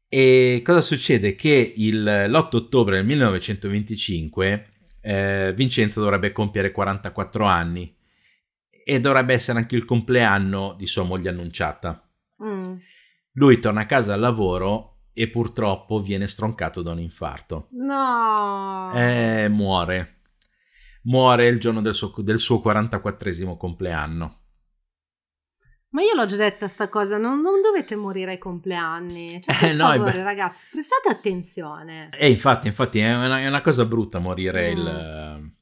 E 0.09 0.63
cosa 0.65 0.81
succede? 0.81 1.35
Che 1.35 1.73
il, 1.77 2.03
l'8 2.03 2.57
ottobre 2.57 2.97
del 2.97 3.07
1925 3.07 4.67
eh, 5.03 5.53
Vincenzo 5.57 6.01
dovrebbe 6.01 6.33
compiere 6.33 6.73
44 6.73 7.45
anni 7.45 7.97
e 8.85 9.01
dovrebbe 9.01 9.35
essere 9.35 9.59
anche 9.59 9.77
il 9.77 9.85
compleanno 9.85 10.75
di 10.77 10.87
sua 10.87 11.05
moglie 11.05 11.31
annunciata. 11.31 12.09
mm. 12.43 12.77
Lui 13.35 13.61
torna 13.61 13.83
a 13.83 13.87
casa 13.87 14.15
al 14.15 14.21
lavoro 14.21 15.03
e 15.13 15.29
purtroppo 15.29 16.01
viene 16.01 16.27
stroncato 16.27 16.83
da 16.83 16.91
un 16.91 16.99
infarto. 16.99 17.69
No. 17.73 18.93
E 18.95 19.49
muore. 19.49 20.23
Muore 21.03 21.47
il 21.47 21.61
giorno 21.61 21.81
del 21.81 21.95
suo, 21.95 22.13
del 22.19 22.39
suo 22.39 22.61
44 22.61 23.57
compleanno. 23.57 24.40
Ma 25.93 26.03
io 26.03 26.15
l'ho 26.15 26.27
già 26.27 26.37
detta 26.37 26.69
sta 26.69 26.89
cosa, 26.89 27.17
non, 27.19 27.41
non 27.41 27.61
dovete 27.61 27.97
morire 27.97 28.33
ai 28.33 28.39
compleanni. 28.39 29.41
Cioè, 29.43 29.55
Eh, 29.57 29.59
per 29.69 29.75
no, 29.77 29.87
favore, 29.89 30.13
beh. 30.13 30.23
ragazzi, 30.23 30.67
prestate 30.71 31.09
attenzione. 31.09 32.11
E 32.17 32.29
infatti, 32.31 32.69
infatti 32.69 32.99
è 33.01 33.15
una, 33.15 33.41
è 33.41 33.49
una 33.49 33.61
cosa 33.63 33.85
brutta 33.85 34.19
morire 34.19 34.69
Mm. 34.75 34.77
il... 34.79 35.53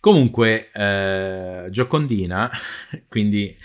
Comunque, 0.00 0.70
eh, 0.72 1.66
Giocondina, 1.70 2.50
quindi 3.08 3.56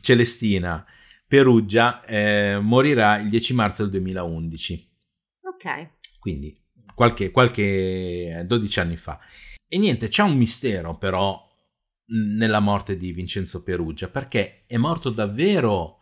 Celestina 0.00 0.84
Perugia, 1.26 2.04
eh, 2.04 2.58
morirà 2.60 3.18
il 3.18 3.28
10 3.28 3.54
marzo 3.54 3.82
del 3.82 3.90
2011, 3.92 4.90
Ok. 5.44 5.88
quindi 6.20 6.54
qualche, 6.94 7.30
qualche 7.30 8.44
12 8.46 8.80
anni 8.80 8.96
fa. 8.96 9.18
E 9.66 9.78
niente, 9.78 10.08
c'è 10.08 10.22
un 10.22 10.36
mistero 10.36 10.98
però 10.98 11.40
nella 12.12 12.60
morte 12.60 12.96
di 12.96 13.12
Vincenzo 13.12 13.62
Perugia, 13.62 14.08
perché 14.08 14.64
è 14.66 14.76
morto 14.76 15.10
davvero 15.10 15.98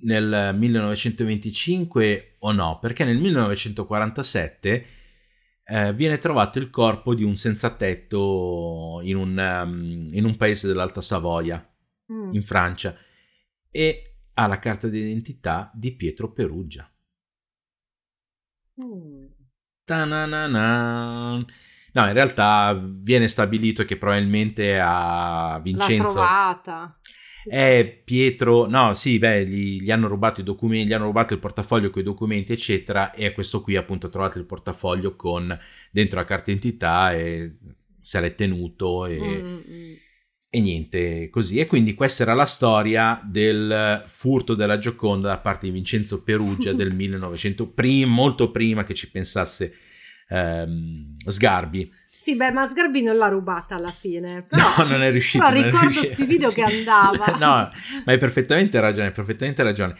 nel 0.00 0.54
1925 0.56 2.36
o 2.40 2.52
no? 2.52 2.78
Perché 2.80 3.04
nel 3.04 3.18
1947 3.18 4.86
eh, 5.66 5.94
viene 5.94 6.18
trovato 6.18 6.58
il 6.58 6.68
corpo 6.70 7.14
di 7.14 7.22
un 7.22 7.36
senza 7.36 7.74
tetto 7.74 9.00
in 9.02 9.16
un, 9.16 9.62
um, 9.64 10.08
in 10.12 10.24
un 10.24 10.36
paese 10.36 10.66
dell'Alta 10.66 11.00
Savoia, 11.00 11.66
Mm. 12.12 12.34
in 12.34 12.42
Francia, 12.42 12.94
e 13.70 14.18
ha 14.34 14.46
la 14.46 14.58
carta 14.58 14.88
d'identità 14.88 15.70
di 15.74 15.94
Pietro 15.94 16.32
Perugia. 16.32 16.86
Mm. 18.84 19.26
Ta-na-na-na. 19.84 21.44
No, 21.94 22.06
in 22.06 22.12
realtà 22.12 22.76
viene 22.82 23.28
stabilito 23.28 23.84
che 23.84 23.96
probabilmente 23.96 24.78
a 24.80 25.52
L'ha 25.52 25.60
Vincenzo 25.62 26.12
trovata. 26.12 26.98
Sì, 27.42 27.48
è 27.50 28.02
Pietro, 28.04 28.66
no, 28.66 28.94
sì, 28.94 29.18
beh, 29.18 29.46
gli, 29.46 29.80
gli 29.80 29.90
hanno 29.92 30.08
rubato 30.08 30.40
i 30.40 30.44
documenti, 30.44 30.88
gli 30.88 30.92
hanno 30.92 31.04
rubato 31.04 31.34
il 31.34 31.40
portafoglio 31.40 31.90
con 31.90 32.02
i 32.02 32.04
documenti, 32.04 32.52
eccetera, 32.52 33.12
e 33.12 33.32
questo 33.32 33.60
qui 33.60 33.76
appunto 33.76 34.06
ha 34.06 34.10
trovato 34.10 34.38
il 34.38 34.44
portafoglio 34.44 35.14
con 35.14 35.56
dentro 35.92 36.18
la 36.18 36.24
carta 36.24 36.50
d'identità 36.50 37.12
e 37.12 37.58
se 38.00 38.20
l'è 38.20 38.34
tenuto 38.34 39.06
e, 39.06 39.18
sì. 39.20 39.42
Mm, 39.42 39.54
mm. 39.54 39.94
e 40.50 40.60
niente 40.60 41.30
così. 41.30 41.60
E 41.60 41.66
quindi 41.66 41.94
questa 41.94 42.24
era 42.24 42.34
la 42.34 42.46
storia 42.46 43.20
del 43.24 44.02
furto 44.08 44.56
della 44.56 44.78
Gioconda 44.78 45.28
da 45.28 45.38
parte 45.38 45.66
di 45.66 45.72
Vincenzo 45.72 46.24
Perugia 46.24 46.72
del 46.74 46.92
1900, 46.92 47.70
prim- 47.70 48.10
molto 48.10 48.50
prima 48.50 48.82
che 48.82 48.94
ci 48.94 49.08
pensasse 49.12 49.74
ehm, 50.28 51.16
Sgarbi. 51.26 51.90
Sì, 52.10 52.36
beh, 52.36 52.52
ma 52.52 52.64
Sgarbi 52.66 53.02
non 53.02 53.16
l'ha 53.16 53.28
rubata 53.28 53.74
alla 53.74 53.92
fine. 53.92 54.44
Però, 54.48 54.62
no, 54.78 54.84
non 54.84 55.02
è 55.02 55.10
riuscito. 55.10 55.44
però 55.44 55.62
ricordo 55.62 55.88
riuscito. 55.88 56.12
sti 56.14 56.24
video 56.26 56.48
Sì. 56.50 56.54
che 56.56 56.62
andava. 56.62 57.26
no, 57.32 57.36
ma 57.38 57.70
hai 58.06 58.18
perfettamente 58.18 58.80
ragione, 58.80 59.06
hai 59.08 59.12
perfettamente 59.12 59.62
ragione. 59.62 59.94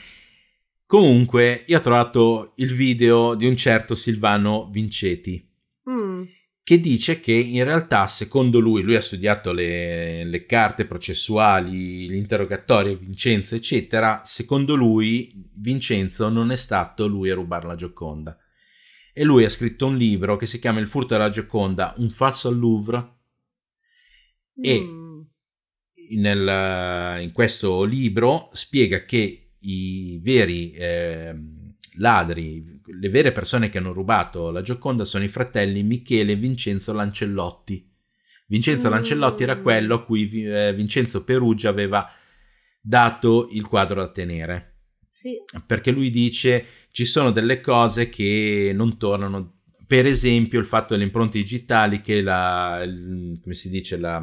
Comunque, 0.87 1.64
io 1.66 1.78
ho 1.78 1.80
trovato 1.80 2.52
il 2.56 2.74
video 2.74 3.34
di 3.34 3.46
un 3.46 3.56
certo 3.56 3.94
Silvano 3.94 4.68
Vinceti 4.70 5.50
Mm. 5.90 6.22
che 6.62 6.80
dice 6.80 7.20
che 7.20 7.32
in 7.32 7.62
realtà, 7.64 8.06
secondo 8.06 8.58
lui, 8.58 8.80
lui 8.82 8.94
ha 8.94 9.00
studiato 9.02 9.52
le, 9.52 10.24
le 10.24 10.46
carte 10.46 10.87
processuali, 10.87 12.08
gli 12.08 12.14
interrogatori, 12.14 12.96
Vincenzo, 12.96 13.54
eccetera. 13.54 14.22
Secondo 14.24 14.74
lui, 14.74 15.30
Vincenzo 15.54 16.30
non 16.30 16.50
è 16.50 16.56
stato 16.56 17.06
lui 17.06 17.28
a 17.28 17.34
rubare 17.34 17.66
la 17.66 17.74
Gioconda. 17.74 18.34
E 19.16 19.22
lui 19.22 19.44
ha 19.44 19.48
scritto 19.48 19.87
un 19.87 19.96
libro 19.96 20.37
che 20.37 20.44
si 20.46 20.59
chiama 20.59 20.81
Il 20.81 20.88
furto 20.88 21.14
della 21.14 21.29
Gioconda, 21.31 21.94
un 21.98 22.11
falso 22.11 22.48
al 22.48 22.59
Louvre. 22.59 23.12
E 24.61 24.81
Mm. 24.81 25.20
nel- 26.20 27.22
in 27.22 27.33
questo 27.33 27.85
libro 27.85 28.50
spiega 28.53 29.05
che 29.05 29.53
i 29.59 30.18
veri 30.22 30.72
ehm, 30.77 31.74
ladri, 31.98 32.81
le 32.85 33.09
vere 33.09 33.31
persone 33.33 33.68
che 33.68 33.79
hanno 33.79 33.92
rubato 33.92 34.50
la 34.50 34.62
Gioconda 34.62 35.05
sono 35.05 35.24
i 35.24 35.29
fratelli 35.29 35.83
Michele 35.83 36.33
e 36.33 36.37
Vincenzo 36.37 36.92
Lancellotti. 36.92 37.88
Vincenzo 38.48 38.88
Mm. 38.88 38.90
Lancellotti 38.90 39.42
era 39.44 39.59
quello 39.61 39.94
a 39.94 40.05
cui 40.05 40.44
eh, 40.44 40.74
Vincenzo 40.74 41.24
Perugia 41.24 41.68
aveva 41.70 42.07
dato 42.81 43.48
il 43.53 43.64
quadro 43.66 44.00
da 44.00 44.11
tenere 44.11 44.73
Sì. 45.16 45.37
perché 45.64 45.92
lui 45.92 46.11
dice 46.11 46.66
ci 46.90 47.05
sono 47.05 47.31
delle 47.31 47.61
cose 47.61 48.09
che 48.09 48.72
non 48.74 48.98
tornano 48.98 49.61
per 49.87 50.07
esempio 50.07 50.59
il 50.59 50.66
fatto 50.66 50.92
delle 50.94 51.05
impronte 51.05 51.38
digitali 51.38 52.00
che 52.00 52.20
la 52.20 52.83
il- 52.85 53.38
come 53.40 53.55
si 53.55 53.68
dice 53.70 53.96
la, 53.96 54.20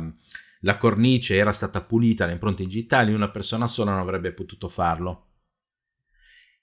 la 0.63 0.77
cornice 0.77 1.35
era 1.35 1.53
stata 1.53 1.81
pulita 1.81 2.25
le 2.25 2.33
impronte 2.33 2.65
digitali 2.65 3.13
una 3.13 3.29
persona 3.31 3.67
sola 3.69 3.91
non 3.91 4.01
avrebbe 4.01 4.33
potuto 4.33 4.67
farlo 4.67 5.27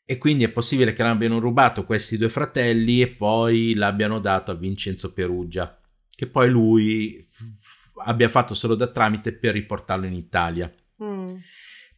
e 0.04 0.18
quindi 0.18 0.44
è 0.44 0.50
possibile 0.50 0.92
che 0.92 1.02
l'abbiano 1.02 1.38
rubato 1.38 1.84
questi 1.84 2.18
due 2.18 2.28
fratelli 2.28 3.00
e 3.00 3.08
poi 3.08 3.72
l'abbiano 3.74 4.18
dato 4.20 4.50
a 4.50 4.54
Vincenzo 4.54 5.14
Perugia 5.14 5.80
che 6.14 6.26
poi 6.28 6.50
lui 6.50 7.26
f- 7.30 7.44
f- 7.60 7.90
abbia 8.04 8.28
fatto 8.28 8.52
solo 8.52 8.74
da 8.74 8.88
tramite 8.88 9.32
per 9.32 9.54
riportarlo 9.54 10.04
in 10.04 10.12
Italia 10.14 10.70
Mm. 11.02 11.26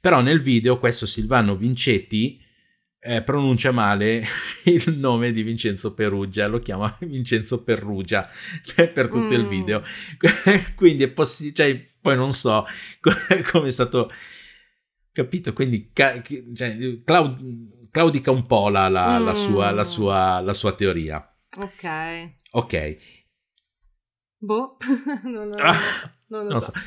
Però 0.01 0.21
nel 0.23 0.41
video 0.41 0.79
questo 0.79 1.07
Silvano 1.07 1.57
Vincetti 1.57 2.41
eh, 3.03 3.23
pronuncia 3.23 3.71
male 3.73 4.25
il 4.65 4.97
nome 4.99 5.33
di 5.33 5.43
Vincenzo 5.43 5.95
Perugia, 5.95 6.47
lo 6.47 6.59
chiama 6.61 6.95
Vincenzo 7.01 7.63
Perrugia 7.65 8.29
per, 8.75 8.93
per 8.93 9.09
tutto 9.09 9.35
il 9.35 9.45
Mm. 9.45 9.49
video. 9.49 9.83
Quindi 10.75 11.05
è 11.05 11.11
possibile, 11.11 11.55
cioè, 11.55 11.89
poi 12.01 12.17
non 12.17 12.33
so 12.33 12.67
co- 13.01 13.11
come 13.51 13.69
è 13.69 13.71
stato 13.73 14.11
capito, 15.13 15.53
quindi 15.53 15.91
ca- 15.93 16.23
cioè, 16.55 17.03
Clau- 17.05 17.37
claudica 17.91 18.31
un 18.31 18.47
po' 18.47 18.69
la, 18.69 18.89
la- 18.89 19.19
la 19.19 19.31
Mm. 19.31 19.35
sua, 19.35 19.71
la, 19.71 19.85
sua, 19.85 20.41
la 20.41 20.53
sua 20.53 20.73
teoria. 20.75 21.25
Ok. 21.57 22.33
Ok, 22.53 22.97
Boh. 24.39 24.77
non, 25.25 25.47
non- 25.47 25.61
Ah, 25.61 25.77
non 26.29 26.45
lo 26.45 26.51
non 26.53 26.61
so. 26.61 26.73
so. 26.73 26.81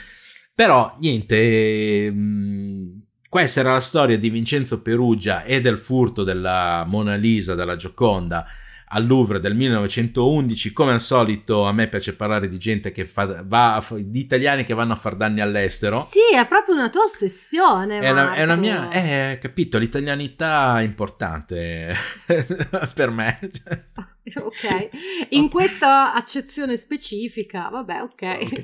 Però 0.55 0.95
niente, 0.99 2.09
mh, 2.11 3.02
questa 3.33 3.61
era 3.61 3.71
la 3.71 3.81
storia 3.81 4.15
di 4.15 4.29
Vincenzo 4.29 4.83
Perugia 4.83 5.41
e 5.41 5.59
del 5.59 5.79
furto 5.79 6.23
della 6.23 6.85
Mona 6.87 7.15
Lisa, 7.15 7.55
della 7.55 7.75
Gioconda 7.75 8.45
al 8.89 9.07
Louvre 9.07 9.39
del 9.39 9.55
1911. 9.55 10.71
Come 10.71 10.91
al 10.91 11.01
solito, 11.01 11.63
a 11.63 11.71
me 11.71 11.87
piace 11.87 12.15
parlare 12.15 12.47
di 12.47 12.59
gente 12.59 12.91
che 12.91 13.05
fa, 13.05 13.43
va, 13.43 13.83
di 13.97 14.19
italiani 14.19 14.65
che 14.65 14.75
vanno 14.75 14.93
a 14.93 14.97
far 14.97 15.15
danni 15.15 15.41
all'estero. 15.41 16.07
Sì, 16.07 16.37
è 16.37 16.45
proprio 16.45 16.75
una 16.75 16.91
tua 16.91 17.05
ossessione. 17.05 17.97
È 18.01 18.11
una, 18.11 18.35
è 18.35 18.43
una, 18.43 18.55
mia, 18.55 18.91
eh, 18.91 19.39
capito, 19.41 19.79
l'italianità 19.79 20.79
è 20.79 20.83
importante 20.83 21.91
per 22.93 23.09
me. 23.09 23.39
ok, 24.35 24.89
in 25.29 25.49
questa 25.49 26.13
accezione 26.13 26.77
specifica, 26.77 27.69
vabbè, 27.69 28.01
ok. 28.03 28.11
okay. 28.11 28.63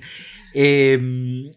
E, 0.54 0.92
ehm, 0.92 1.50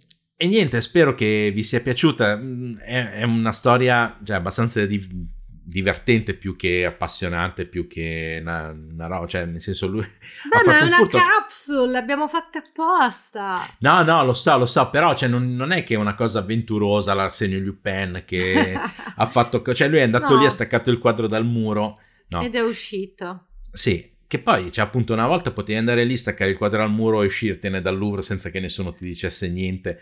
e, 0.43 0.47
niente, 0.47 0.81
spero 0.81 1.15
che 1.15 1.51
vi 1.55 1.63
sia 1.63 1.81
piaciuta. 1.81 2.37
Mm, 2.37 2.77
è, 2.79 3.11
è 3.13 3.23
una 3.23 3.53
storia 3.53 4.19
cioè, 4.25 4.37
abbastanza 4.37 4.85
di, 4.87 5.29
divertente 5.65 6.35
più 6.35 6.57
che 6.57 6.85
appassionante, 6.85 7.67
più 7.67 7.87
che 7.87 8.39
una, 8.41 8.71
una 8.71 9.07
roba, 9.07 9.27
cioè 9.27 9.45
nel 9.45 9.61
senso 9.61 9.87
lui... 9.87 10.03
Beh, 10.51 10.67
ma 10.67 10.81
è 10.81 10.83
una 10.83 10.97
furto... 10.97 11.19
capsule, 11.19 11.93
l'abbiamo 11.93 12.27
fatta 12.27 12.59
apposta. 12.59 13.65
No, 13.79 14.03
no, 14.03 14.25
lo 14.25 14.35
so, 14.35 14.59
lo 14.59 14.67
so, 14.67 14.91
però 14.91 15.15
cioè, 15.15 15.29
non, 15.29 15.55
non, 15.55 15.71
è 15.71 15.85
che 15.85 15.95
è 15.95 15.99
una 15.99 16.15
cosa 16.15 16.41
avventurosa 16.41 17.15
l'Arsenio 17.15 17.61
Lupin 17.61 18.25
che 18.27 18.75
ha 19.17 19.27
fatto... 19.27 19.63
Cioè 19.73 19.89
lui 19.89 19.99
è 19.99 20.03
andato 20.03 20.35
no. 20.35 20.41
lì, 20.41 20.47
ha 20.47 20.51
staccato 20.51 20.91
il 20.91 20.99
quadro 20.99 21.27
dal 21.27 21.47
muro. 21.47 22.01
No. 22.29 22.43
Ed 22.43 22.55
è 22.55 22.61
uscito. 22.61 23.47
Sì, 23.73 24.13
che 24.33 24.39
poi, 24.39 24.73
cioè, 24.73 24.87
appunto, 24.87 25.13
una 25.13 25.27
volta 25.27 25.51
potevi 25.51 25.79
andare 25.79 26.05
lì, 26.05 26.17
staccare 26.17 26.51
il 26.51 26.57
quadro 26.57 26.83
al 26.83 26.91
muro 26.91 27.23
e 27.23 27.27
uscirtene 27.27 27.83
dal 27.83 27.99
Louvre 27.99 28.23
senza 28.23 28.49
che 28.49 28.61
nessuno 28.61 28.95
ti 28.95 29.05
dicesse 29.05 29.49
niente. 29.49 30.01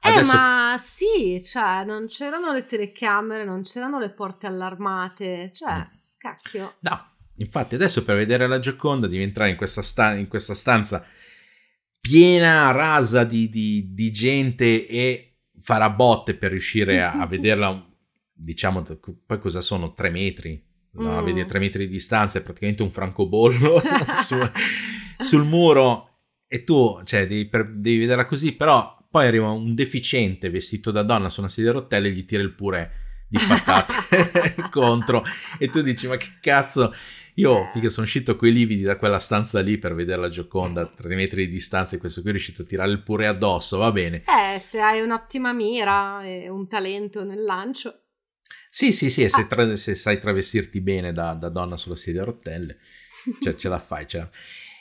Eh, 0.00 0.08
Adesso... 0.10 0.32
Ma 0.32 0.76
sì, 0.78 1.42
cioè, 1.42 1.84
non 1.84 2.06
c'erano 2.06 2.52
le 2.52 2.66
telecamere, 2.66 3.44
non 3.44 3.62
c'erano 3.62 3.98
le 3.98 4.10
porte 4.10 4.46
allarmate, 4.46 5.50
cioè, 5.52 5.78
mm. 5.78 5.82
cacchio. 6.16 6.74
No, 6.80 7.06
infatti 7.36 7.74
adesso 7.74 8.04
per 8.04 8.16
vedere 8.16 8.46
la 8.46 8.58
Gioconda 8.58 9.06
devi 9.06 9.22
entrare 9.22 9.50
in 9.50 9.56
questa, 9.56 9.82
sta- 9.82 10.14
in 10.14 10.28
questa 10.28 10.54
stanza 10.54 11.04
piena, 12.00 12.70
rasa 12.70 13.24
di, 13.24 13.48
di, 13.48 13.92
di, 13.92 14.10
gente 14.12 14.86
e 14.86 15.40
fare 15.60 15.84
a 15.84 15.90
botte 15.90 16.34
per 16.34 16.52
riuscire 16.52 17.02
a, 17.02 17.12
a 17.12 17.26
vederla, 17.28 17.84
diciamo, 18.32 18.82
poi 19.26 19.38
cosa 19.38 19.60
sono, 19.60 19.94
tre 19.94 20.10
metri? 20.10 20.64
No, 20.92 21.20
mm. 21.20 21.24
vedi 21.24 21.40
a 21.40 21.44
tre 21.44 21.58
metri 21.58 21.86
di 21.86 21.92
distanza, 21.92 22.38
è 22.38 22.42
praticamente 22.42 22.82
un 22.82 22.90
francobollo 22.90 23.80
su, 24.24 24.36
sul 25.18 25.44
muro 25.44 26.16
e 26.46 26.64
tu, 26.64 27.00
cioè, 27.04 27.26
devi, 27.26 27.46
per, 27.46 27.70
devi 27.74 27.98
vederla 27.98 28.24
così, 28.24 28.52
però 28.52 28.96
poi 29.10 29.26
arriva 29.26 29.50
un 29.50 29.74
deficiente 29.74 30.50
vestito 30.50 30.90
da 30.90 31.02
donna 31.02 31.30
su 31.30 31.40
una 31.40 31.48
sedia 31.48 31.70
a 31.70 31.74
rotelle 31.74 32.08
e 32.08 32.10
gli 32.12 32.24
tira 32.24 32.42
il 32.42 32.52
purè 32.52 32.90
di 33.28 33.38
patate 33.46 34.54
contro 34.70 35.22
e 35.58 35.68
tu 35.68 35.82
dici 35.82 36.06
ma 36.06 36.16
che 36.16 36.38
cazzo 36.40 36.94
io 37.38 37.70
figa, 37.72 37.88
sono 37.88 38.04
uscito 38.04 38.36
coi 38.36 38.52
lividi 38.52 38.82
da 38.82 38.96
quella 38.96 39.20
stanza 39.20 39.60
lì 39.60 39.78
per 39.78 39.94
vedere 39.94 40.20
la 40.20 40.28
Gioconda 40.28 40.82
a 40.82 40.86
3 40.86 41.14
metri 41.14 41.46
di 41.46 41.52
distanza 41.52 41.94
e 41.94 41.98
questo 42.00 42.20
qui 42.20 42.30
è 42.30 42.32
riuscito 42.32 42.62
a 42.62 42.64
tirare 42.64 42.90
il 42.90 43.00
purè 43.00 43.26
addosso, 43.26 43.78
va 43.78 43.92
bene. 43.92 44.24
Eh, 44.24 44.58
se 44.58 44.80
hai 44.80 45.00
un'ottima 45.00 45.52
mira 45.52 46.24
e 46.24 46.48
un 46.48 46.66
talento 46.66 47.22
nel 47.22 47.44
lancio. 47.44 48.06
Sì, 48.68 48.90
sì, 48.90 49.08
sì, 49.08 49.22
e 49.22 49.28
se, 49.28 49.42
ah. 49.42 49.46
tra- 49.46 49.76
se 49.76 49.94
sai 49.94 50.18
travestirti 50.18 50.80
bene 50.80 51.12
da, 51.12 51.34
da, 51.34 51.48
donna 51.48 51.76
sulla 51.76 51.94
sedia 51.94 52.22
a 52.22 52.24
rotelle, 52.24 52.78
cioè, 53.40 53.54
ce 53.54 53.68
la 53.68 53.78
fai. 53.78 54.08
Cioè. 54.08 54.28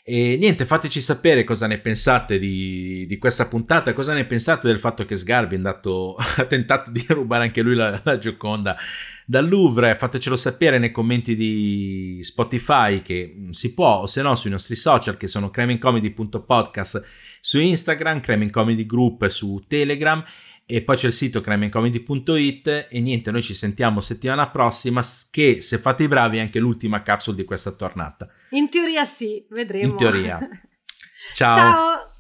E 0.10 0.38
niente, 0.38 0.64
fateci 0.64 1.02
sapere 1.02 1.44
cosa 1.44 1.68
ne 1.68 1.80
pensate 1.80 2.40
di, 2.40 3.06
di, 3.06 3.18
questa 3.18 3.46
puntata, 3.46 3.92
cosa 3.92 4.14
ne 4.14 4.26
pensate 4.26 4.66
del 4.66 4.80
fatto 4.80 5.04
che 5.04 5.18
Sgarbi 5.18 5.56
è 5.56 5.58
andato, 5.58 6.16
ha 6.38 6.46
tentato 6.46 6.92
di 6.92 7.06
rubare 7.10 7.44
anche 7.44 7.62
lui 7.62 7.76
la, 7.76 8.00
la 8.02 8.18
Gioconda 8.18 8.78
dal 9.26 9.50
Louvre, 9.50 9.98
fatecelo 9.98 10.38
sapere 10.38 10.80
nei 10.80 10.92
commenti 10.92 11.36
di 11.36 12.22
Spotify 12.24 13.02
che 13.02 13.48
si 13.50 13.74
può, 13.74 13.98
o 13.98 14.06
se 14.06 14.22
no 14.22 14.34
sui 14.36 14.50
nostri 14.50 14.78
social 14.78 15.18
che 15.18 15.28
sono 15.28 15.50
cremincomedy.podcast 15.50 17.04
su 17.42 17.60
Instagram, 17.60 18.22
Cremin 18.22 18.50
Comedy 18.50 18.86
Group 18.86 19.28
su 19.28 19.62
Telegram 19.68 20.24
e 20.70 20.82
poi 20.82 20.98
c'è 20.98 21.08
il 21.08 21.14
sito 21.14 21.40
cremincomedy.it 21.40 22.88
e 22.90 23.00
niente, 23.00 23.32
noi 23.32 23.42
ci 23.42 23.54
sentiamo 23.54 24.02
settimana 24.02 24.50
prossima 24.50 25.02
che 25.32 25.62
se 25.62 25.78
fate 25.78 26.04
i 26.04 26.08
bravi 26.10 26.38
è 26.38 26.42
anche 26.42 26.60
l'ultima 26.60 27.02
capsule 27.02 27.38
di 27.38 27.46
questa 27.46 27.72
tornata. 27.72 28.28
In 28.50 28.70
teoria 28.70 29.06
sì, 29.06 29.46
vedremo. 29.50 29.92
In 29.92 29.96
teoria. 29.98 30.40
Ciao. 31.34 31.54
Ciao. 31.54 32.12